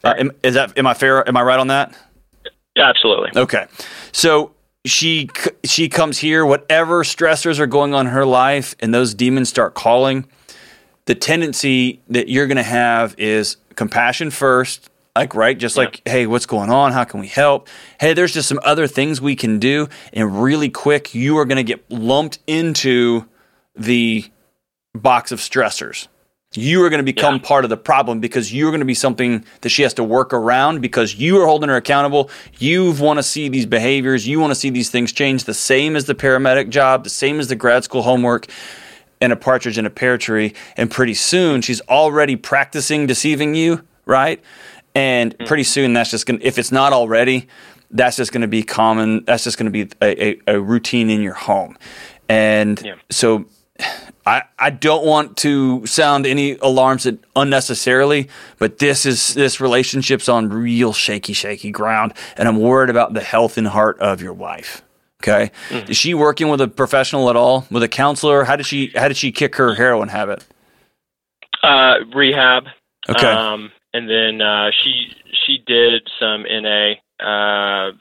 [0.05, 1.26] Uh, am, is that am I fair?
[1.29, 1.96] Am I right on that?
[2.76, 3.31] Yeah, absolutely.
[3.35, 3.66] Okay,
[4.12, 4.52] so
[4.85, 5.29] she
[5.64, 9.74] she comes here whatever stressors are going on in her life and those demons start
[9.74, 10.29] calling
[11.07, 15.85] the tendency that you're going to have is compassion first like right just yeah.
[15.85, 17.68] like hey what's going on how can we help
[18.00, 21.57] hey there's just some other things we can do and really quick you are going
[21.57, 23.26] to get lumped into
[23.74, 24.24] the
[24.94, 26.09] box of stressors
[26.57, 27.42] you are going to become yeah.
[27.42, 30.33] part of the problem because you're going to be something that she has to work
[30.33, 32.31] around because you are holding her accountable.
[32.59, 34.26] You want to see these behaviors.
[34.26, 37.40] You want to see these things change the same as the paramedic job, the same
[37.40, 38.46] as the grad school homework
[39.20, 40.55] and a partridge in a pear tree.
[40.76, 44.42] And pretty soon she's already practicing deceiving you, right?
[44.96, 45.46] And mm.
[45.46, 47.48] pretty soon that's just going to, if it's not already,
[47.90, 49.24] that's just going to be common.
[49.26, 51.76] That's just going to be a, a, a, routine in your home.
[52.30, 52.94] And yeah.
[53.11, 53.44] so
[54.26, 57.06] I, I don't want to sound any alarms
[57.37, 58.28] unnecessarily,
[58.59, 63.20] but this is this relationship's on real shaky, shaky ground, and I'm worried about the
[63.20, 64.82] health and heart of your wife.
[65.22, 65.90] Okay, mm-hmm.
[65.92, 68.42] is she working with a professional at all, with a counselor?
[68.42, 70.44] How did she how did she kick her heroin habit?
[71.62, 72.64] Uh, rehab.
[73.09, 75.09] Okay, um, and then uh, she
[75.46, 76.94] she did some NA.
[77.18, 77.92] Uh,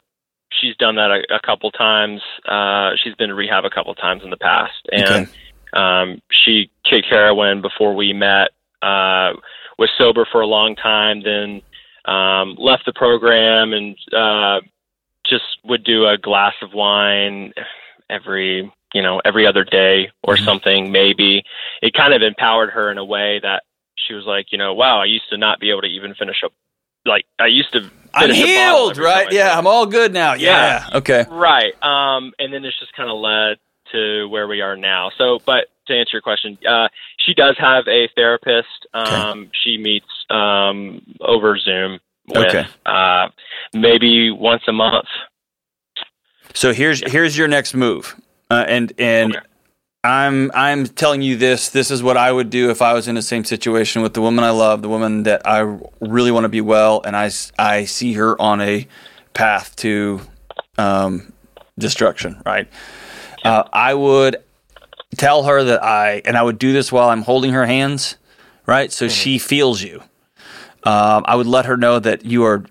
[0.52, 2.22] she's done that a, a couple times.
[2.48, 5.04] Uh, she's been to rehab a couple times in the past, and.
[5.04, 5.32] Okay
[5.76, 8.52] um, she kicked heroin before we met.
[8.82, 9.34] Uh,
[9.78, 11.62] was sober for a long time, then
[12.06, 14.62] um, left the program and uh,
[15.26, 17.54] just would do a glass of wine
[18.10, 20.46] every you know every other day or mm-hmm.
[20.46, 20.92] something.
[20.92, 21.44] Maybe
[21.82, 23.64] it kind of empowered her in a way that
[24.08, 26.38] she was like, you know, wow, I used to not be able to even finish
[26.44, 26.54] up.
[27.06, 27.90] Like I used to.
[28.14, 29.32] I'm healed, right?
[29.32, 30.34] Yeah, I'm all good now.
[30.34, 30.88] Yeah.
[30.90, 30.98] yeah.
[30.98, 31.26] Okay.
[31.30, 31.74] Right.
[31.84, 33.58] Um, and then it's just kind of led
[33.92, 35.12] to where we are now.
[35.18, 36.88] So, but to answer your question, uh,
[37.18, 38.88] she does have a therapist.
[38.94, 39.50] Um, okay.
[39.64, 42.66] She meets um, over Zoom with okay.
[42.86, 43.30] uh,
[43.74, 45.08] maybe once a month.
[46.54, 48.16] So here's here's your next move,
[48.50, 49.46] uh, and and okay.
[50.06, 51.70] I'm I'm telling you this.
[51.70, 54.22] This is what I would do if I was in the same situation with the
[54.22, 57.86] woman I love, the woman that I really want to be well, and I I
[57.86, 58.88] see her on a
[59.34, 60.22] path to
[60.78, 61.34] um,
[61.78, 62.42] destruction.
[62.46, 62.68] Right.
[63.44, 64.38] Uh, I would
[65.18, 68.18] tell her that I, and I would do this while I'm holding her hands,
[68.66, 68.92] right?
[68.92, 69.14] So mm-hmm.
[69.14, 70.02] she feels you.
[70.84, 72.66] Um, I would let her know that you are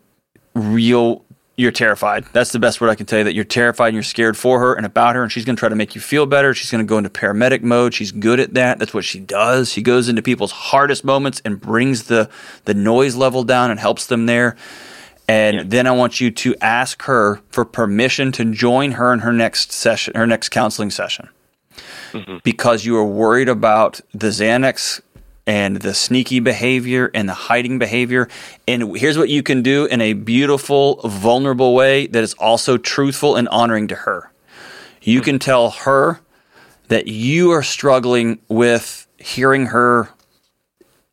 [0.55, 1.24] real,
[1.57, 2.25] you're terrified.
[2.33, 4.59] That's the best word I can tell you that you're terrified and you're scared for
[4.59, 6.53] her and about her, and she's going to try to make you feel better.
[6.53, 7.95] She's going to go into paramedic mode.
[7.95, 8.79] She's good at that.
[8.79, 9.71] That's what she does.
[9.71, 12.29] She goes into people's hardest moments and brings the,
[12.65, 14.57] the noise level down and helps them there.
[15.29, 15.63] And yeah.
[15.65, 19.73] then I want you to ask her for permission to join her in her next
[19.73, 21.29] session, her next counseling session.
[22.13, 22.39] Mm-hmm.
[22.45, 25.01] Because you are worried about the Xanax
[25.47, 28.29] and the sneaky behavior and the hiding behavior.
[28.67, 33.37] And here's what you can do in a beautiful, vulnerable way that is also truthful
[33.37, 34.31] and honoring to her.
[35.03, 36.21] You can tell her
[36.89, 40.09] that you are struggling with hearing her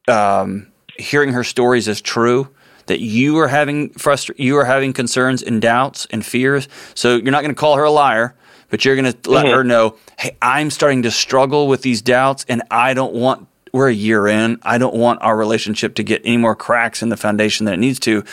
[0.08, 0.68] um,
[0.98, 2.50] hearing her stories as true
[2.88, 6.68] that you are having frustra- you are having concerns and doubts and fears.
[6.94, 8.36] So you're not going to call her a liar,
[8.70, 9.56] but you're going to let mm-hmm.
[9.56, 13.90] her know, "Hey, I'm starting to struggle with these doubts and I don't want we're
[13.90, 14.60] a year in.
[14.64, 17.80] I don't want our relationship to get any more cracks in the foundation than it
[17.80, 18.24] needs to.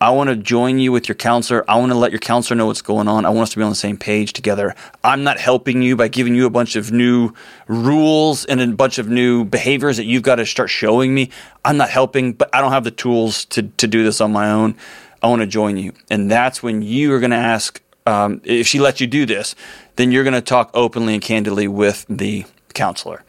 [0.00, 1.68] I want to join you with your counselor.
[1.68, 3.26] I want to let your counselor know what's going on.
[3.26, 4.76] I want us to be on the same page together.
[5.02, 7.32] I'm not helping you by giving you a bunch of new
[7.66, 11.30] rules and a bunch of new behaviors that you've got to start showing me.
[11.64, 14.50] I'm not helping, but I don't have the tools to, to do this on my
[14.50, 14.76] own.
[15.20, 15.94] I want to join you.
[16.10, 19.56] And that's when you are going to ask um, if she lets you do this,
[19.96, 23.24] then you're going to talk openly and candidly with the counselor.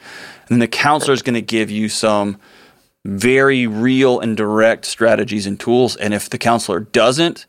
[0.50, 2.38] And the counselor is going to give you some
[3.06, 5.96] very real and direct strategies and tools.
[5.96, 7.46] And if the counselor doesn't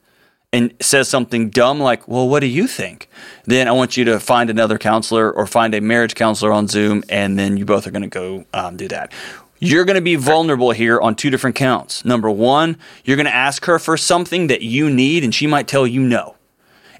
[0.52, 3.08] and says something dumb like, well, what do you think?
[3.44, 7.04] Then I want you to find another counselor or find a marriage counselor on Zoom,
[7.08, 9.12] and then you both are going to go um, do that.
[9.60, 12.04] You're going to be vulnerable here on two different counts.
[12.04, 15.68] Number one, you're going to ask her for something that you need, and she might
[15.68, 16.36] tell you no.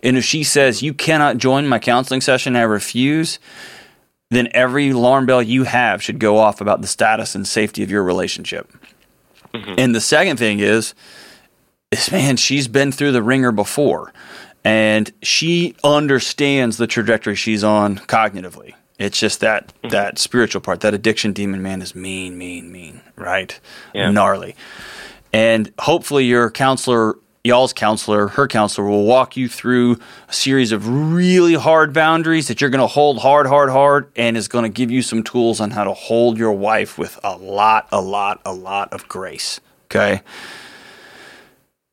[0.03, 3.39] And if she says, you cannot join my counseling session, I refuse,
[4.31, 7.90] then every alarm bell you have should go off about the status and safety of
[7.90, 8.73] your relationship.
[9.53, 9.75] Mm-hmm.
[9.79, 10.95] And the second thing is,
[11.90, 14.12] is, man, she's been through the wringer before
[14.64, 18.75] and she understands the trajectory she's on cognitively.
[18.99, 19.88] It's just that mm-hmm.
[19.88, 23.59] that spiritual part, that addiction demon man is mean, mean, mean, right?
[23.95, 24.11] Yeah.
[24.11, 24.55] Gnarly.
[25.33, 29.98] And hopefully your counselor y'all's counselor, her counselor, will walk you through
[30.29, 34.37] a series of really hard boundaries that you're going to hold hard, hard, hard, and
[34.37, 37.37] is going to give you some tools on how to hold your wife with a
[37.37, 39.61] lot, a lot, a lot of grace.
[39.87, 40.22] Okay.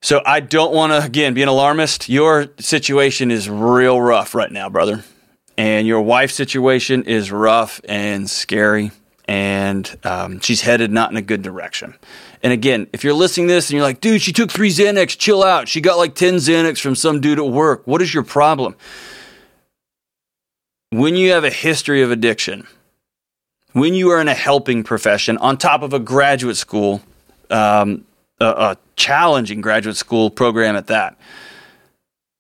[0.01, 2.07] So I don't want to, again, be an alarmist.
[2.07, 5.03] Your situation is real rough right now, brother.
[5.57, 8.91] And your wife's situation is rough and scary.
[9.27, 11.95] And um, she's headed not in a good direction.
[12.43, 15.17] And again, if you're listening to this and you're like, dude, she took three Xanax,
[15.17, 15.67] chill out.
[15.67, 17.86] She got like 10 Xanax from some dude at work.
[17.86, 18.76] What is your problem?
[20.91, 22.67] When you have a history of addiction,
[23.73, 27.02] when you are in a helping profession on top of a graduate school,
[27.50, 28.06] um,
[28.39, 31.17] a, a challenging graduate school program at that,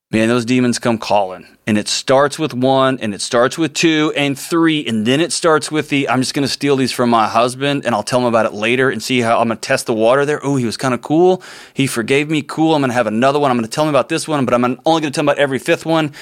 [0.09, 1.45] man, those demons come calling.
[1.65, 5.33] And it starts with one, and it starts with two, and three, and then it
[5.33, 8.19] starts with the I'm just going to steal these from my husband, and I'll tell
[8.19, 10.39] him about it later and see how I'm going to test the water there.
[10.43, 11.43] Oh, he was kind of cool.
[11.73, 12.41] He forgave me.
[12.41, 12.73] Cool.
[12.73, 13.51] I'm going to have another one.
[13.51, 15.29] I'm going to tell him about this one, but I'm only going to tell him
[15.29, 16.13] about every fifth one.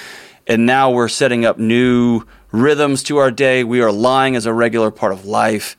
[0.48, 3.64] And now we're setting up new rhythms to our day.
[3.64, 5.78] We are lying as a regular part of life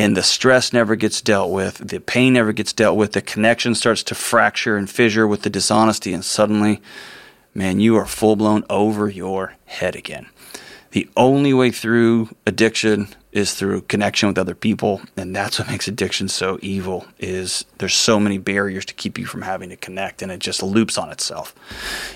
[0.00, 3.74] and the stress never gets dealt with, the pain never gets dealt with, the connection
[3.74, 6.80] starts to fracture and fissure with the dishonesty, and suddenly,
[7.54, 10.26] man, you are full blown over your head again.
[10.92, 15.86] The only way through addiction is through connection with other people and that's what makes
[15.86, 20.20] addiction so evil is there's so many barriers to keep you from having to connect
[20.20, 21.54] and it just loops on itself.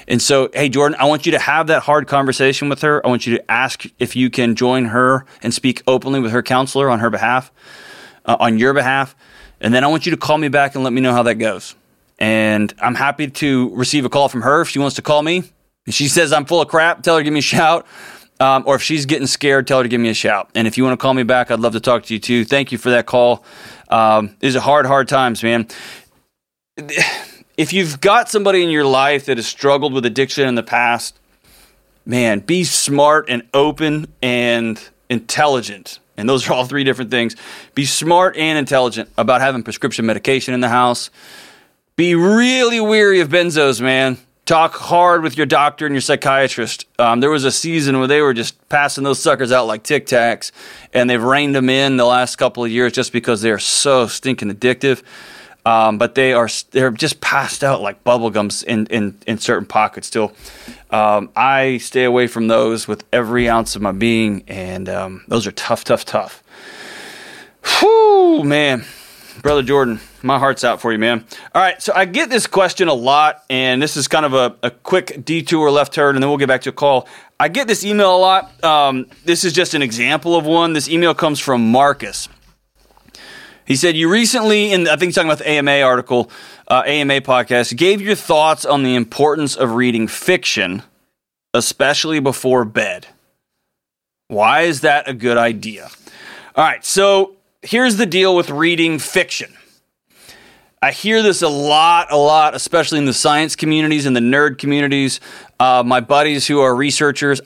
[0.09, 3.05] And so hey jordan i want you to have that hard conversation with her.
[3.07, 6.43] I want you to ask if you can join her and speak openly with her
[6.43, 7.53] counselor on her behalf
[8.27, 9.15] uh, on your behalf.
[9.61, 11.37] And then i want you to call me back and let me know how that
[11.37, 11.77] goes.
[12.19, 15.45] And i'm happy to receive a call from her if she wants to call me.
[15.87, 17.87] If she says i'm full of crap tell her give me a shout
[18.41, 20.51] um, or if she's getting scared, tell her to give me a shout.
[20.55, 22.45] And if you want to call me back, I'd love to talk to you too.
[22.45, 23.45] Thank you for that call.
[23.89, 25.69] Um, these are hard, hard times, man.
[27.57, 31.17] If you've got somebody in your life that has struggled with addiction in the past,
[32.05, 36.01] man, be smart and open and intelligent.
[36.17, 37.37] And those are all three different things.
[37.77, 41.11] Be smart and intelligent about having prescription medication in the house.
[41.95, 46.87] Be really weary of benzos, man talk hard with your doctor and your psychiatrist.
[46.99, 50.07] Um, there was a season where they were just passing those suckers out like Tic
[50.07, 50.53] Tacs,
[50.93, 54.07] and they've reined them in the last couple of years just because they are so
[54.07, 55.03] stinking addictive.
[55.67, 60.07] Um, but they are they're just passed out like bubblegums in, in, in certain pockets
[60.07, 60.35] still.
[60.91, 65.47] Um, I stay away from those with every ounce of my being, and um, those
[65.47, 66.43] are tough, tough, tough.
[67.81, 68.85] Whew, man.
[69.41, 71.25] Brother Jordan, my heart's out for you, man.
[71.55, 74.57] All right, so I get this question a lot, and this is kind of a,
[74.63, 77.07] a quick detour left turn, and then we'll get back to a call.
[77.39, 78.65] I get this email a lot.
[78.65, 80.73] Um, this is just an example of one.
[80.73, 82.29] This email comes from Marcus.
[83.67, 86.31] He said, You recently, in I think he's talking about the AMA article,
[86.69, 90.83] uh, AMA podcast, gave your thoughts on the importance of reading fiction,
[91.53, 93.09] especially before bed.
[94.29, 95.91] Why is that a good idea?
[96.57, 99.55] All right, so here's the deal with reading fiction.
[100.85, 104.59] I hear this a lot, a lot, especially in the science communities and the nerd
[104.59, 105.19] communities.
[105.59, 107.41] Uh, my buddies who are researchers,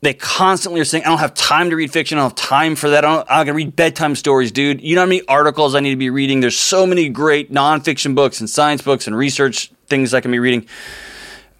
[0.00, 2.16] they constantly are saying, I don't have time to read fiction.
[2.16, 3.04] I don't have time for that.
[3.04, 4.80] I don't, I can read bedtime stories, dude.
[4.80, 6.40] You know how many articles I need to be reading?
[6.40, 10.38] There's so many great nonfiction books and science books and research things I can be
[10.38, 10.66] reading.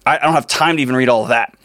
[0.07, 1.55] I, I don't have time to even read all of that.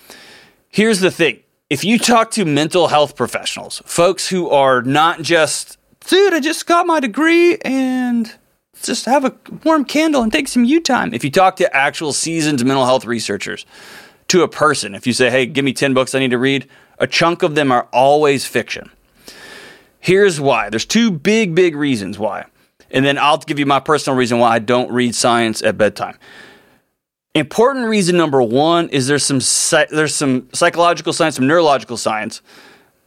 [0.69, 5.79] Here's the thing if you talk to mental health professionals, folks who are not just
[6.07, 8.31] dude, I just got my degree and
[8.83, 9.35] just have a
[9.65, 11.15] warm candle and take some you time.
[11.15, 13.65] If you talk to actual seasoned mental health researchers,
[14.29, 16.69] to a person, if you say, hey, give me 10 books I need to read,
[16.99, 18.91] a chunk of them are always fiction.
[20.01, 20.71] Here's why.
[20.71, 22.47] There's two big, big reasons why.
[22.91, 26.19] And then I'll give you my personal reason why I don't read science at bedtime.
[27.35, 29.41] Important reason number one is there's some
[29.91, 32.43] there's some psychological science, some neurological science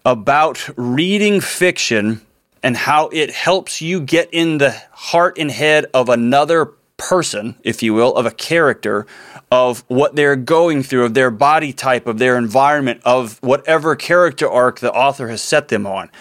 [0.03, 2.21] about reading fiction
[2.67, 6.65] and how it helps you get in the heart and head of another
[6.97, 9.07] person, if you will, of a character,
[9.49, 14.51] of what they're going through, of their body type, of their environment, of whatever character
[14.51, 16.11] arc the author has set them on.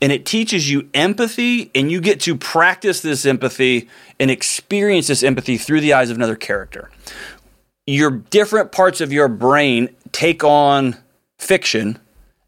[0.00, 3.86] And it teaches you empathy, and you get to practice this empathy
[4.18, 6.90] and experience this empathy through the eyes of another character.
[7.86, 10.96] Your different parts of your brain take on
[11.38, 11.98] fiction,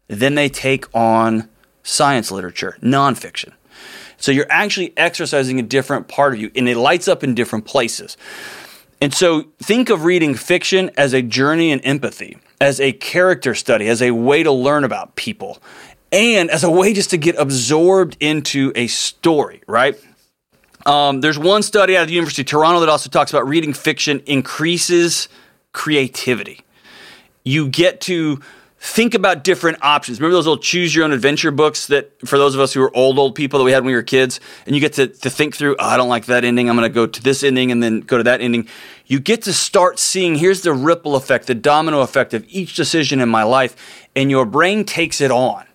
[0.07, 1.49] then they take on
[1.83, 3.53] science literature, nonfiction.
[4.17, 7.65] So you're actually exercising a different part of you, and it lights up in different
[7.65, 8.17] places.
[9.01, 13.89] And so think of reading fiction as a journey in empathy, as a character study,
[13.89, 15.61] as a way to learn about people,
[16.13, 19.99] and as a way just to get absorbed into a story, right?
[20.85, 23.73] Um, there's one study out of the University of Toronto that also talks about reading
[23.73, 25.27] fiction increases
[25.73, 26.61] creativity.
[27.43, 28.39] You get to
[28.83, 30.19] think about different options.
[30.19, 32.93] Remember those little choose your own adventure books that for those of us who are
[32.93, 35.29] old, old people that we had when we were kids, and you get to, to
[35.29, 36.69] think through, oh, I don't like that ending.
[36.69, 38.67] I'm going to go to this ending and then go to that ending.
[39.05, 43.21] You get to start seeing here's the ripple effect, the domino effect of each decision
[43.21, 45.65] in my life, and your brain takes it on.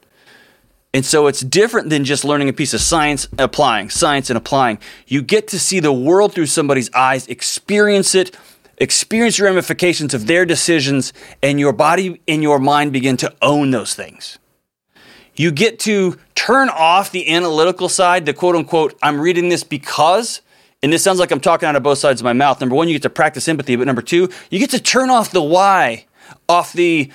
[0.93, 4.79] And so it's different than just learning a piece of science, applying science and applying.
[5.07, 8.37] You get to see the world through somebody's eyes, experience it,
[8.79, 11.13] experience the ramifications of their decisions,
[11.43, 14.39] and your body and your mind begin to own those things.
[15.37, 20.41] You get to turn off the analytical side, the quote unquote, I'm reading this because,
[20.83, 22.61] and this sounds like I'm talking out of both sides of my mouth.
[22.61, 25.31] Number one, you get to practice empathy, but number two, you get to turn off
[25.31, 26.07] the why,
[26.49, 27.11] off the,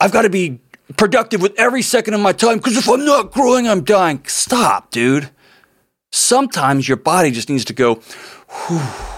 [0.00, 0.60] I've got to be
[0.98, 4.22] productive with every second of my time because if I'm not growing, I'm dying.
[4.26, 5.30] Stop, dude.
[6.10, 8.02] Sometimes your body just needs to go,
[8.66, 9.11] whew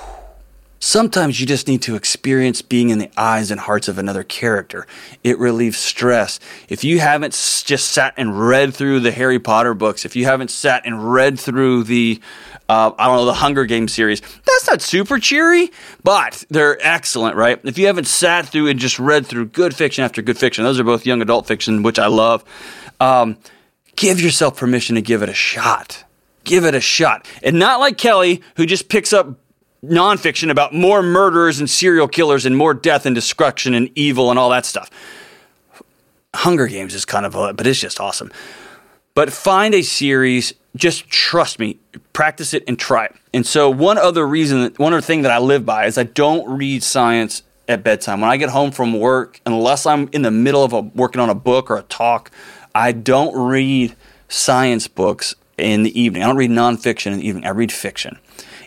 [0.85, 4.87] Sometimes you just need to experience being in the eyes and hearts of another character.
[5.25, 6.39] It relieves stress.
[6.69, 7.33] If you haven't
[7.65, 11.41] just sat and read through the Harry Potter books, if you haven't sat and read
[11.41, 12.21] through the,
[12.69, 15.71] uh, I don't know, the Hunger Games series, that's not super cheery,
[16.03, 17.59] but they're excellent, right?
[17.65, 20.79] If you haven't sat through and just read through good fiction after good fiction, those
[20.79, 22.45] are both young adult fiction, which I love.
[23.01, 23.39] Um,
[23.97, 26.05] give yourself permission to give it a shot.
[26.45, 27.27] Give it a shot.
[27.43, 29.39] And not like Kelly, who just picks up
[29.89, 34.39] nonfiction about more murderers and serial killers and more death and destruction and evil and
[34.39, 34.91] all that stuff.
[36.35, 38.33] Hunger Games is kind of a, but it's just awesome.
[39.15, 41.79] But find a series, just trust me,
[42.13, 43.15] practice it and try it.
[43.33, 46.59] And so, one other reason, one other thing that I live by is I don't
[46.59, 48.21] read science at bedtime.
[48.21, 51.31] When I get home from work, unless I'm in the middle of a, working on
[51.31, 52.31] a book or a talk,
[52.75, 53.95] I don't read
[54.29, 56.25] science books in the evening.
[56.25, 57.47] I don't read nonfiction in the evening.
[57.47, 58.19] I read fiction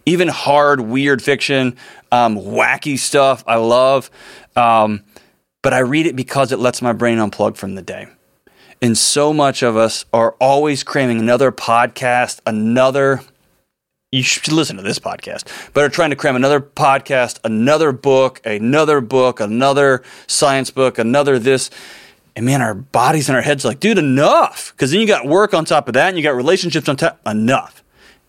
[0.07, 1.75] even hard, weird fiction,
[2.13, 3.43] um, wacky stuff.
[3.45, 4.09] I love.
[4.55, 5.03] Um,
[5.61, 8.07] but I read it because it lets my brain unplug from the day.
[8.81, 13.19] And so much of us are always cramming another podcast, another.
[14.13, 15.43] You should listen to this podcast,
[15.73, 21.37] but are trying to cram another podcast, another book, another book, another science book, another
[21.37, 21.69] this.
[22.37, 24.71] And man, our bodies and our heads are like, dude, enough.
[24.71, 27.19] Because then you got work on top of that and you got relationships on top.
[27.25, 27.83] Enough.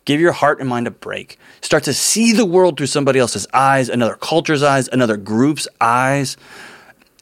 [0.09, 1.39] Give your heart and mind a break.
[1.61, 6.39] Start to see the world through somebody else's eyes, another culture's eyes, another group's eyes.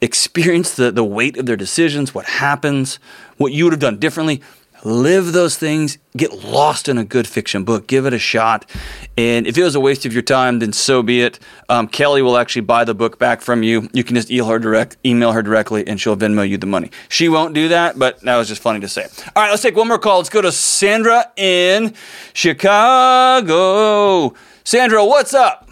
[0.01, 2.97] Experience the, the weight of their decisions, what happens,
[3.35, 4.41] what you would have done differently
[4.87, 8.69] live those things, get lost in a good fiction book, give it a shot.
[9.17, 11.39] And if it was a waste of your time, then so be it.
[11.69, 13.89] Um, Kelly will actually buy the book back from you.
[13.93, 16.89] You can just email her direct, email her directly, and she'll Venmo you the money.
[17.09, 19.07] She won't do that, but that was just funny to say.
[19.35, 20.17] All right, let's take one more call.
[20.17, 21.93] Let's go to Sandra in
[22.33, 24.33] Chicago.
[24.63, 25.69] Sandra, what's up?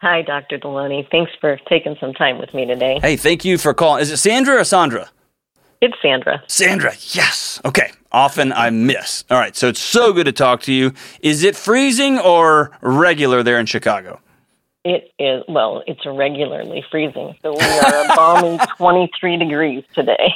[0.00, 0.58] Hi, Dr.
[0.58, 1.08] Delony.
[1.10, 2.98] Thanks for taking some time with me today.
[3.00, 4.02] Hey, thank you for calling.
[4.02, 5.08] Is it Sandra or Sandra?
[5.82, 6.40] It's Sandra.
[6.46, 7.60] Sandra, yes.
[7.64, 7.90] Okay.
[8.12, 9.24] Often I miss.
[9.28, 9.56] All right.
[9.56, 10.92] So it's so good to talk to you.
[11.22, 14.20] Is it freezing or regular there in Chicago?
[14.84, 17.34] It is, well, it's regularly freezing.
[17.42, 20.32] So we are a balmy 23 degrees today.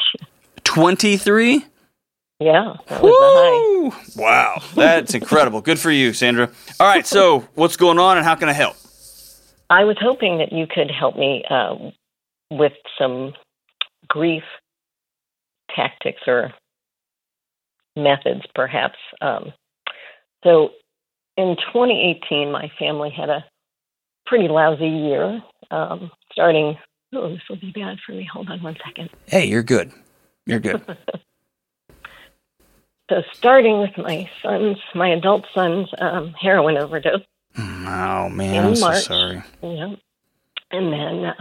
[0.64, 1.64] 23?
[2.40, 2.74] Yeah.
[2.88, 4.61] That was Wow.
[4.74, 5.61] That's incredible.
[5.61, 6.51] Good for you, Sandra.
[6.80, 7.07] All right.
[7.07, 8.74] So what's going on and how can I help?
[9.70, 11.76] I was hoping that you could help me uh,
[12.51, 13.32] with some
[14.09, 14.42] grief
[15.74, 16.52] tactics or
[17.96, 18.98] methods, perhaps.
[19.20, 19.52] Um,
[20.44, 20.70] so
[21.36, 23.44] in 2018, my family had a
[24.26, 25.42] pretty lousy year.
[25.70, 26.76] Um, starting,
[27.14, 28.28] oh, this will be bad for me.
[28.32, 29.10] Hold on one second.
[29.26, 29.92] Hey, you're good.
[30.46, 30.82] You're good.
[33.10, 37.22] so starting with my son's, my adult son's um, heroin overdose.
[37.58, 39.42] Oh man, I'm March, so sorry.
[39.62, 39.94] Yeah,
[40.70, 41.34] and then uh,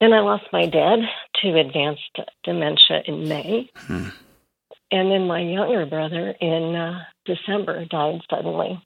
[0.00, 1.00] then I lost my dad
[1.42, 3.70] to advanced dementia in May.
[3.76, 4.08] Hmm.
[4.90, 8.82] And then my younger brother in uh, December died suddenly.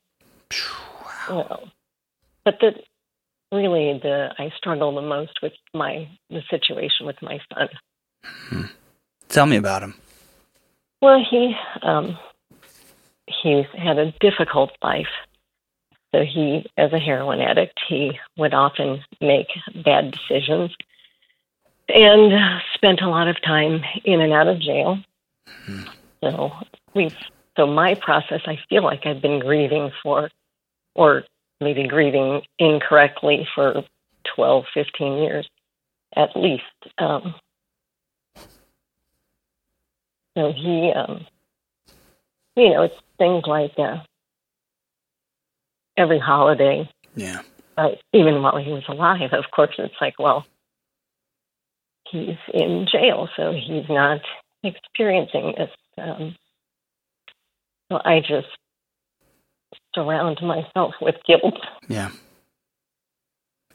[1.29, 1.63] Wow.
[2.43, 2.73] But the
[3.51, 7.69] really the I struggle the most with my the situation with my son.
[8.23, 8.61] Hmm.
[9.29, 9.95] Tell me about him.
[11.01, 12.17] Well, he um,
[13.27, 15.07] he's had a difficult life.
[16.13, 19.47] So he, as a heroin addict, he would often make
[19.83, 20.71] bad decisions
[21.89, 24.99] and spent a lot of time in and out of jail.
[25.47, 25.83] Mm-hmm.
[26.21, 26.51] So
[26.93, 27.15] we've
[27.57, 30.29] so my process, I feel like I've been grieving for,
[30.93, 31.23] or
[31.61, 33.83] maybe grieving incorrectly for
[34.35, 35.49] 12, 15 years
[36.15, 36.63] at least.
[36.97, 37.35] Um,
[40.37, 41.25] so he, um,
[42.55, 43.97] you know, it's things like uh,
[45.97, 46.89] every holiday.
[47.15, 47.41] Yeah.
[47.77, 50.45] Uh, even while he was alive, of course, it's like, well,
[52.09, 54.21] he's in jail, so he's not
[54.63, 55.69] experiencing this.
[55.97, 56.35] Um,
[57.91, 58.47] so I just
[59.93, 61.59] surround myself with guilt.
[61.87, 62.11] Yeah.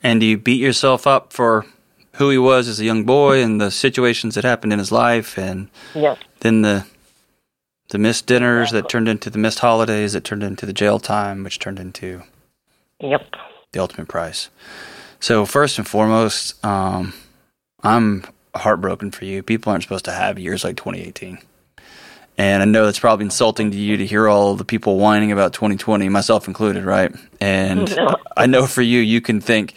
[0.02, 1.66] And do you beat yourself up for
[2.14, 5.38] who he was as a young boy and the situations that happened in his life
[5.38, 6.18] and yes.
[6.40, 6.84] then the
[7.90, 8.80] the missed dinners exactly.
[8.80, 12.22] that turned into the missed holidays that turned into the jail time which turned into
[13.00, 13.22] Yep.
[13.72, 14.50] The ultimate price.
[15.20, 17.14] So first and foremost, um,
[17.82, 18.24] I'm
[18.54, 19.42] heartbroken for you.
[19.42, 21.38] People aren't supposed to have years like 2018.
[22.38, 25.52] And I know that's probably insulting to you to hear all the people whining about
[25.52, 27.14] 2020, myself included, right?
[27.40, 28.16] And no.
[28.36, 29.74] I know for you, you can think,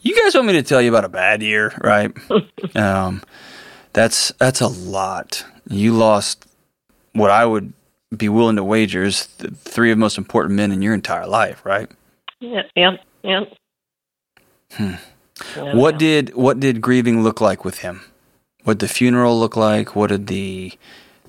[0.00, 2.10] you guys want me to tell you about a bad year, right?
[2.74, 3.22] um,
[3.92, 5.44] that's that's a lot.
[5.68, 6.46] You lost
[7.12, 7.72] what I would
[8.16, 11.26] be willing to wager is the three of the most important men in your entire
[11.26, 11.90] life, right?
[12.40, 13.52] Yep, yep, yep.
[14.72, 14.94] Hmm.
[15.56, 18.02] What did what did grieving look like with him?
[18.64, 19.96] What did the funeral look like?
[19.96, 20.72] What did the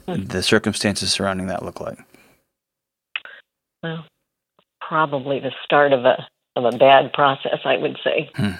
[0.06, 0.24] hmm.
[0.26, 2.00] the circumstances surrounding that look like?
[3.82, 4.06] Well,
[4.82, 6.26] probably the start of a
[6.56, 8.30] of a bad process, I would say.
[8.36, 8.52] Hmm.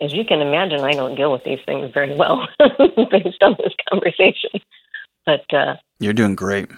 [0.00, 3.72] As you can imagine, I don't deal with these things very well based on this
[3.88, 4.50] conversation.
[5.24, 6.68] But uh, you're doing great.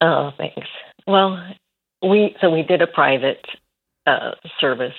[0.00, 0.66] Oh, thanks.
[1.06, 1.54] Well,
[2.02, 3.44] we so we did a private
[4.06, 4.94] uh, service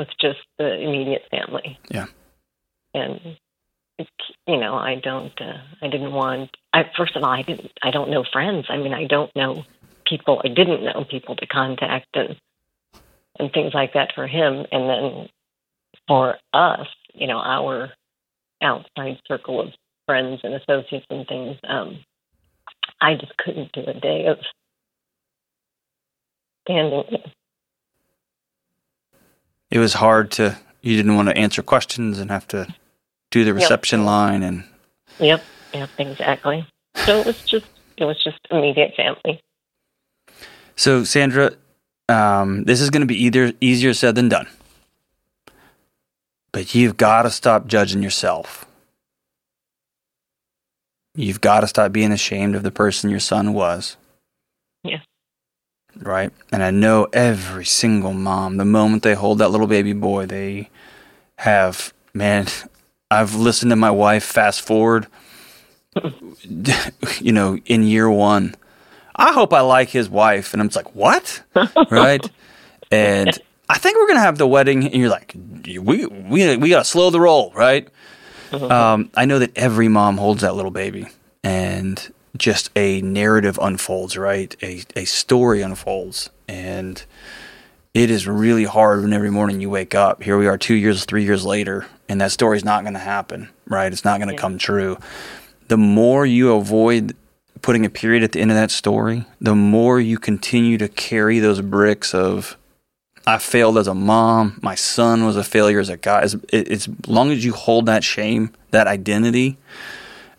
[0.00, 1.78] with just the immediate family.
[1.90, 2.06] Yeah.
[2.94, 3.36] And
[4.46, 5.38] you know, I don't.
[5.38, 6.56] Uh, I didn't want.
[6.72, 7.70] I first of all, I didn't.
[7.82, 8.64] I don't know friends.
[8.70, 9.64] I mean, I don't know
[10.06, 10.40] people.
[10.42, 12.34] I didn't know people to contact and
[13.38, 14.64] and things like that for him.
[14.72, 15.28] And then
[16.08, 17.90] for us, you know, our
[18.62, 19.68] outside circle of
[20.06, 21.98] friends and associates and things, um,
[23.02, 24.38] I just couldn't do a day of
[26.64, 27.04] standing
[29.70, 32.66] it was hard to you didn't want to answer questions and have to
[33.30, 34.06] do the reception yep.
[34.06, 34.64] line and
[35.18, 35.42] yep
[35.72, 36.66] yep exactly.
[36.96, 37.66] So it was just
[37.96, 39.40] it was just immediate family.
[40.76, 41.52] So sandra
[42.08, 44.48] um, this is going to be either easier said than done.
[46.52, 48.66] But you've got to stop judging yourself.
[51.14, 53.96] You've got to stop being ashamed of the person your son was.
[54.82, 55.00] Yeah
[56.00, 56.32] right?
[56.52, 60.70] And I know every single mom, the moment they hold that little baby boy, they
[61.36, 62.46] have, man,
[63.10, 65.06] I've listened to my wife fast forward,
[67.20, 68.54] you know, in year one.
[69.16, 70.52] I hope I like his wife.
[70.52, 71.42] And I'm just like, what?
[71.90, 72.24] right?
[72.90, 73.36] And
[73.68, 74.84] I think we're going to have the wedding.
[74.84, 75.34] And you're like,
[75.64, 77.88] we, we, we got to slow the roll, right?
[78.52, 81.08] Um, I know that every mom holds that little baby.
[81.42, 84.54] And just a narrative unfolds, right?
[84.62, 86.30] A, a story unfolds.
[86.48, 87.02] And
[87.92, 90.22] it is really hard when every morning you wake up.
[90.22, 93.48] Here we are two years, three years later, and that story's not going to happen,
[93.66, 93.92] right?
[93.92, 94.40] It's not going to yeah.
[94.40, 94.98] come true.
[95.68, 97.16] The more you avoid
[97.62, 101.40] putting a period at the end of that story, the more you continue to carry
[101.40, 102.56] those bricks of,
[103.26, 106.22] I failed as a mom, my son was a failure as a guy.
[106.22, 109.58] As, as long as you hold that shame, that identity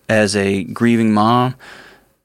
[0.09, 1.55] as a grieving mom,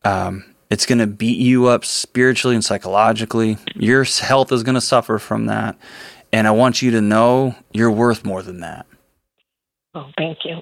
[0.07, 3.59] um, it's going to beat you up spiritually and psychologically.
[3.75, 5.77] Your health is going to suffer from that.
[6.33, 8.87] And I want you to know you're worth more than that.
[9.95, 10.61] Oh, thank you.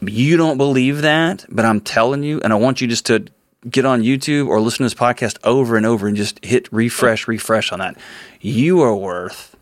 [0.00, 3.26] You don't believe that, but I'm telling you, and I want you just to
[3.68, 7.28] get on YouTube or listen to this podcast over and over and just hit refresh,
[7.28, 7.98] refresh on that.
[8.40, 9.54] You are worth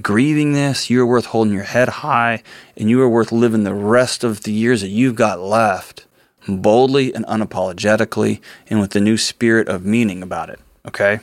[0.00, 0.90] grieving this.
[0.90, 2.44] You are worth holding your head high,
[2.76, 6.06] and you are worth living the rest of the years that you've got left
[6.48, 10.60] boldly and unapologetically and with the new spirit of meaning about it.
[10.86, 11.20] Okay?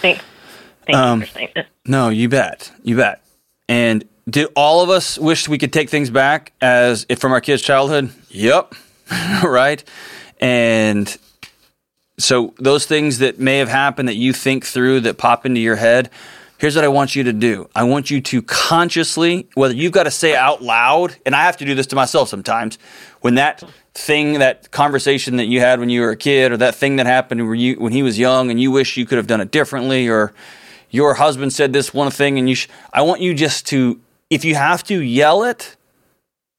[0.00, 0.22] Thanks.
[0.86, 1.62] Thank um, you.
[1.84, 2.70] No, you bet.
[2.82, 3.22] You bet.
[3.68, 7.40] And did all of us wish we could take things back as if from our
[7.40, 8.12] kids' childhood?
[8.30, 8.74] Yep.
[9.44, 9.82] right?
[10.40, 11.16] And
[12.18, 15.76] so those things that may have happened that you think through that pop into your
[15.76, 16.10] head,
[16.58, 17.68] Here's what I want you to do.
[17.74, 21.58] I want you to consciously, whether you've got to say out loud, and I have
[21.58, 22.78] to do this to myself sometimes,
[23.20, 26.74] when that thing, that conversation that you had when you were a kid, or that
[26.74, 29.26] thing that happened when, you, when he was young and you wish you could have
[29.26, 30.32] done it differently, or
[30.90, 34.00] your husband said this one thing and you, sh- I want you just to,
[34.30, 35.76] if you have to, yell it,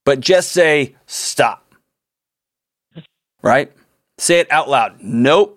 [0.05, 1.73] but just say, stop.
[3.41, 3.71] Right?
[4.19, 4.97] Say it out loud.
[5.01, 5.56] Nope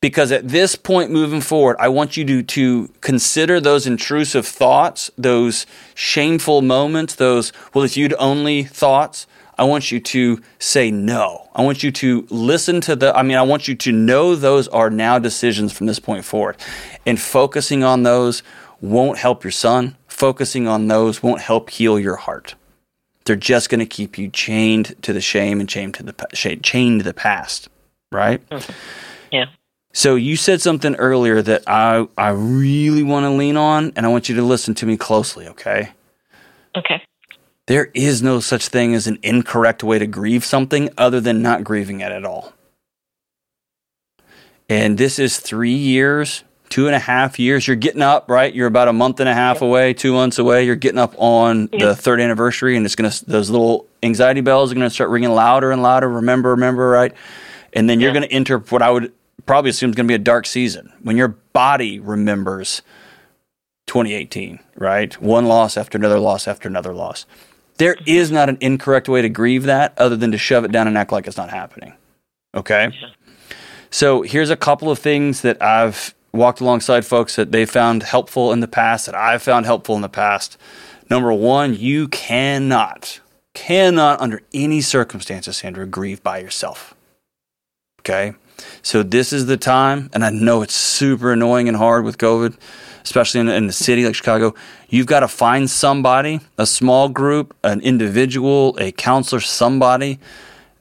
[0.00, 5.10] because at this point moving forward, I want you to, to consider those intrusive thoughts,
[5.16, 9.26] those shameful moments, those, well, if you'd only thoughts.
[9.58, 11.48] I want you to say no.
[11.54, 14.68] I want you to listen to the, I mean, I want you to know those
[14.68, 16.58] are now decisions from this point forward.
[17.06, 18.42] And focusing on those
[18.82, 22.54] won't help your son focusing on those won't help heal your heart.
[23.26, 27.00] They're just going to keep you chained to the shame and chained to the chained
[27.00, 27.68] to the past,
[28.10, 28.46] right?
[28.48, 28.72] Mm-hmm.
[29.96, 34.10] So you said something earlier that I I really want to lean on, and I
[34.10, 35.88] want you to listen to me closely, okay?
[36.76, 37.02] Okay.
[37.64, 41.64] There is no such thing as an incorrect way to grieve something other than not
[41.64, 42.52] grieving it at all.
[44.68, 47.66] And this is three years, two and a half years.
[47.66, 48.54] You're getting up, right?
[48.54, 50.66] You're about a month and a half away, two months away.
[50.66, 54.74] You're getting up on the third anniversary, and it's gonna those little anxiety bells are
[54.74, 56.10] gonna start ringing louder and louder.
[56.10, 57.14] Remember, remember, right?
[57.72, 59.14] And then you're gonna enter what I would
[59.46, 62.82] probably assume is gonna be a dark season when your body remembers
[63.86, 65.20] 2018, right?
[65.20, 67.24] One loss after another loss after another loss.
[67.78, 70.88] There is not an incorrect way to grieve that other than to shove it down
[70.88, 71.92] and act like it's not happening.
[72.54, 72.90] Okay?
[73.90, 78.52] So here's a couple of things that I've walked alongside folks that they found helpful
[78.52, 80.58] in the past, that I've found helpful in the past.
[81.08, 83.20] Number one, you cannot,
[83.54, 86.94] cannot under any circumstances, Sandra, grieve by yourself.
[88.00, 88.34] Okay?
[88.82, 92.56] So this is the time, and I know it's super annoying and hard with COVID
[93.06, 94.52] especially in, in the city like Chicago,
[94.88, 100.18] you've got to find somebody, a small group, an individual, a counselor, somebody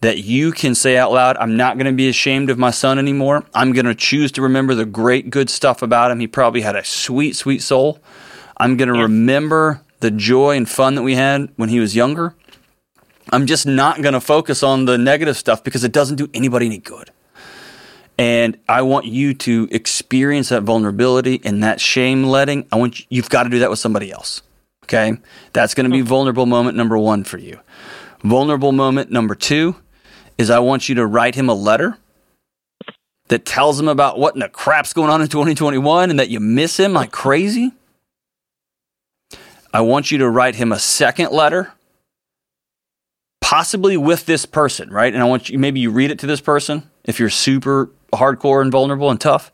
[0.02, 3.00] that you can say out loud, I'm not going to be ashamed of my son
[3.00, 3.46] anymore.
[3.54, 6.20] I'm going to choose to remember the great, good stuff about him.
[6.20, 8.00] He probably had a sweet, sweet soul.
[8.58, 9.04] I'm going to yeah.
[9.04, 12.36] remember the joy and fun that we had when he was younger.
[13.32, 16.68] I'm just not going to focus on the negative stuff because it doesn't do anybody
[16.68, 17.10] any good.
[18.18, 22.66] And I want you to experience that vulnerability and that shame letting.
[22.72, 24.42] I want you, you've got to do that with somebody else.
[24.84, 25.18] Okay.
[25.54, 26.08] That's going to be hmm.
[26.08, 27.60] vulnerable moment number one for you.
[28.24, 29.76] Vulnerable moment number two
[30.38, 31.98] is I want you to write him a letter
[33.28, 36.40] that tells him about what in the crap's going on in 2021 and that you
[36.40, 37.72] miss him like crazy.
[39.74, 41.74] I want you to write him a second letter,
[43.42, 45.14] possibly with this person, right?
[45.14, 48.62] And I want you, maybe you read it to this person if you're super hardcore
[48.62, 49.52] and vulnerable and tough,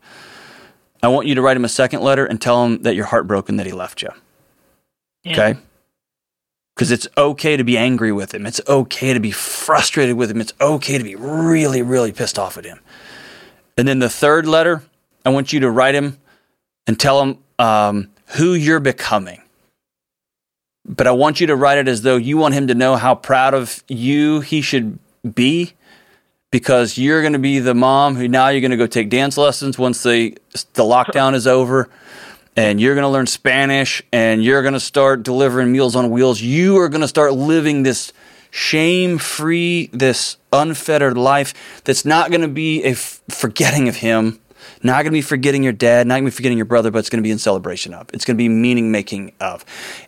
[1.02, 3.56] I want you to write him a second letter and tell him that you're heartbroken
[3.56, 4.10] that he left you.
[5.24, 5.32] Yeah.
[5.32, 5.60] Okay?
[6.74, 8.46] Because it's okay to be angry with him.
[8.46, 10.40] It's okay to be frustrated with him.
[10.40, 12.80] It's okay to be really, really pissed off at him.
[13.76, 14.82] And then the third letter,
[15.26, 16.18] I want you to write him
[16.86, 19.42] and tell him um, who you're becoming.
[20.84, 23.14] But I want you to write it as though you want him to know how
[23.14, 24.98] proud of you he should
[25.34, 25.74] be
[26.52, 29.36] because you're going to be the mom who now you're going to go take dance
[29.36, 30.38] lessons once the
[30.74, 31.88] the lockdown is over
[32.54, 36.40] and you're going to learn Spanish and you're going to start delivering meals on wheels.
[36.40, 38.12] You are going to start living this
[38.50, 44.38] shame free, this unfettered life that's not going to be a f- forgetting of him,
[44.82, 46.98] not going to be forgetting your dad, not going to be forgetting your brother, but
[46.98, 48.10] it's going to be in celebration of.
[48.12, 49.64] It's going to be meaning making of.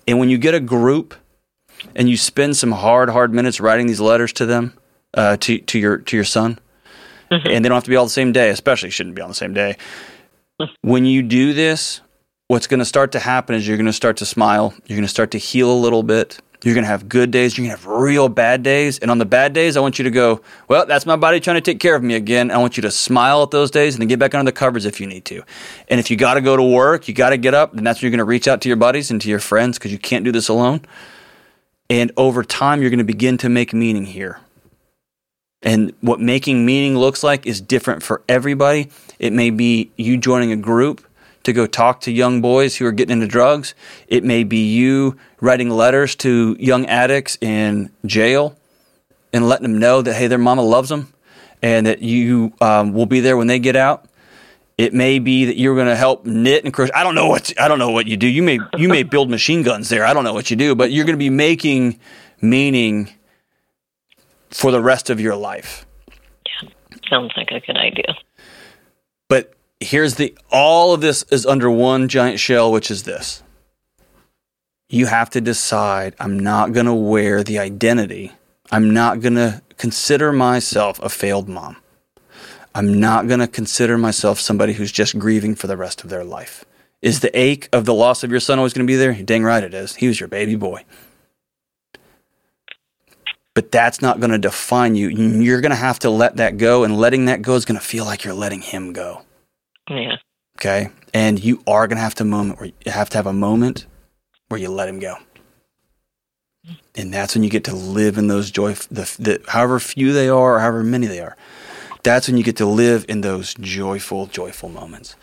[0.07, 1.15] And when you get a group
[1.97, 4.75] and you spend some hard, hard minutes writing these letters to them,
[5.15, 6.59] uh, to to your to your son,
[7.31, 7.49] mm-hmm.
[7.49, 8.51] and they don't have to be all the same day.
[8.51, 9.77] Especially shouldn't be on the same day.
[10.83, 12.01] when you do this,
[12.49, 14.75] what's going to start to happen is you're going to start to smile.
[14.87, 16.41] You're going to start to heal a little bit.
[16.63, 17.59] You're going to have good days.
[17.59, 18.99] You're going to have real bad days.
[18.99, 21.57] And on the bad days, I want you to go, well, that's my body trying
[21.57, 22.51] to take care of me again.
[22.51, 24.87] I want you to smile at those days and then get back under the covers
[24.87, 25.43] if you need to.
[25.89, 28.01] And if you got to go to work, you got to get up, then that's
[28.01, 29.99] when you're going to reach out to your buddies and to your friends because you
[29.99, 30.81] can't do this alone.
[31.91, 34.41] And over time, you're going to begin to make meaning here.
[35.65, 38.91] And what making meaning looks like is different for everybody.
[39.19, 41.05] It may be you joining a group
[41.45, 43.75] to go talk to young boys who are getting into drugs.
[44.07, 48.57] It may be you writing letters to young addicts in jail
[49.33, 51.13] and letting them know that, hey, their mama loves them
[51.63, 54.07] and that you um, will be there when they get out.
[54.77, 56.93] It may be that you're going to help knit and crochet.
[56.95, 58.27] I don't know what I don't know what you do.
[58.27, 60.05] You may you may build machine guns there.
[60.05, 62.01] I don't know what you do, but you're going to be making
[62.41, 63.09] meaning
[64.55, 65.85] for the rest of your life.
[66.47, 66.71] Yeah,
[67.11, 68.15] sounds like a good idea.
[69.29, 73.43] But here's the all of this is under one giant shell, which is this.
[74.89, 78.33] You have to decide I'm not going to wear the identity.
[78.71, 81.77] I'm not going to consider myself a failed mom.
[82.77, 86.25] I'm not going to consider myself somebody who's just grieving for the rest of their
[86.25, 86.65] life.
[87.03, 89.15] Is the ache of the loss of your son always going to be there?
[89.15, 89.97] Dang right it is.
[89.97, 90.85] He was your baby boy
[93.55, 95.09] but that's not going to define you.
[95.09, 97.85] You're going to have to let that go, and letting that go is going to
[97.85, 99.23] feel like you're letting him go.
[99.89, 100.17] Yeah.
[100.59, 100.91] Okay.
[101.13, 103.87] And you are going to have to moment where you have to have a moment
[104.49, 105.17] where you let him go.
[106.95, 110.29] And that's when you get to live in those joy, the, the, however few they
[110.29, 111.37] are or however many they are.
[112.03, 115.17] That's when you get to live in those joyful, joyful moments.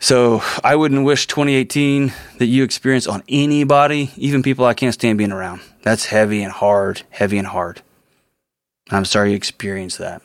[0.00, 5.18] So I wouldn't wish 2018 that you experience on anybody, even people I can't stand
[5.18, 5.60] being around.
[5.88, 7.80] That's heavy and hard, heavy and hard.
[8.90, 10.20] I'm sorry you experienced that.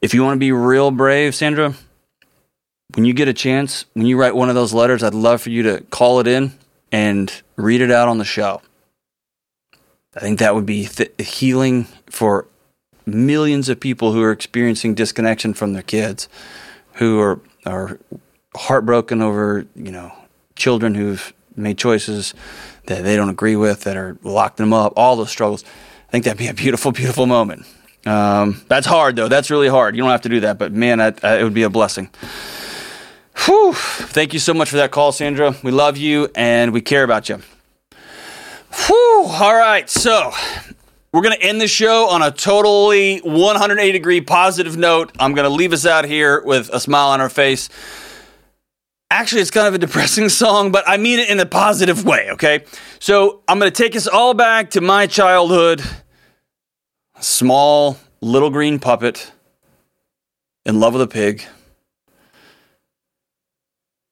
[0.00, 1.74] If you want to be real brave, Sandra,
[2.94, 5.50] when you get a chance, when you write one of those letters, I'd love for
[5.50, 6.52] you to call it in
[6.90, 8.62] and read it out on the show.
[10.16, 12.46] I think that would be th- healing for
[13.04, 16.30] millions of people who are experiencing disconnection from their kids,
[16.94, 17.98] who are are
[18.56, 20.14] heartbroken over you know
[20.56, 22.32] children who've made choices
[22.86, 24.94] that they don't agree with that are locking them up.
[24.96, 25.64] All those struggles.
[26.08, 27.66] I think that'd be a beautiful, beautiful moment.
[28.04, 29.28] Um, that's hard though.
[29.28, 29.94] That's really hard.
[29.94, 32.10] You don't have to do that, but man, I, I, it would be a blessing.
[33.46, 33.72] Whew.
[33.74, 35.54] Thank you so much for that call, Sandra.
[35.62, 37.40] We love you and we care about you.
[38.86, 39.26] Whew.
[39.28, 40.32] All right, so
[41.12, 45.12] we're going to end the show on a totally 180 degree positive note.
[45.18, 47.68] I'm going to leave us out here with a smile on our face.
[49.12, 52.30] Actually, it's kind of a depressing song, but I mean it in a positive way,
[52.30, 52.64] okay?
[52.98, 55.82] So I'm to take us all back to my childhood.
[57.20, 59.30] Small little green puppet
[60.64, 61.44] in love with a pig.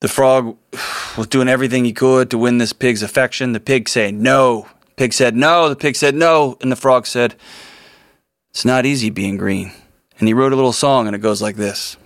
[0.03, 0.59] The frog
[1.17, 3.53] was doing everything he could to win this pig's affection.
[3.53, 4.69] The pig said no.
[4.97, 5.71] Pig said no.
[5.71, 6.59] The pig said no.
[6.61, 7.37] And the frog said,
[8.51, 9.73] It's not easy being green.
[10.19, 11.97] And he wrote a little song, and it goes like this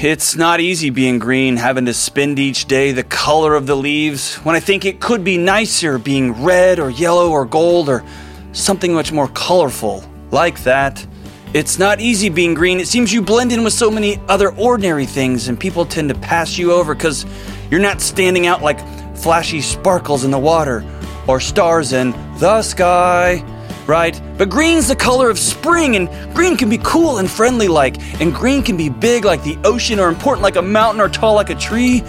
[0.00, 4.36] It's not easy being green, having to spend each day the color of the leaves,
[4.36, 8.04] when I think it could be nicer being red or yellow or gold or
[8.52, 11.04] something much more colorful like that.
[11.52, 12.78] It's not easy being green.
[12.78, 16.14] It seems you blend in with so many other ordinary things, and people tend to
[16.14, 17.26] pass you over because
[17.68, 18.78] you're not standing out like
[19.16, 20.84] flashy sparkles in the water
[21.26, 23.44] or stars in the sky,
[23.86, 24.20] right?
[24.38, 28.34] But green's the color of spring, and green can be cool and friendly like, and
[28.34, 31.50] green can be big like the ocean, or important like a mountain, or tall like
[31.50, 32.00] a tree.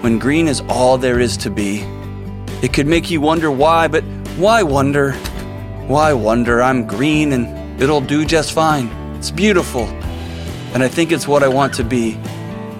[0.00, 1.80] When green is all there is to be,
[2.62, 4.04] it could make you wonder why, but
[4.36, 5.12] why wonder?
[5.86, 6.62] Why wonder?
[6.62, 8.86] I'm green and It'll do just fine.
[9.16, 9.82] It's beautiful.
[10.74, 12.14] And I think it's what I want to be.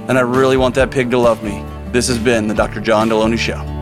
[0.09, 1.65] And I really want that pig to love me.
[1.91, 2.81] This has been the Dr.
[2.81, 3.74] John Delony Show.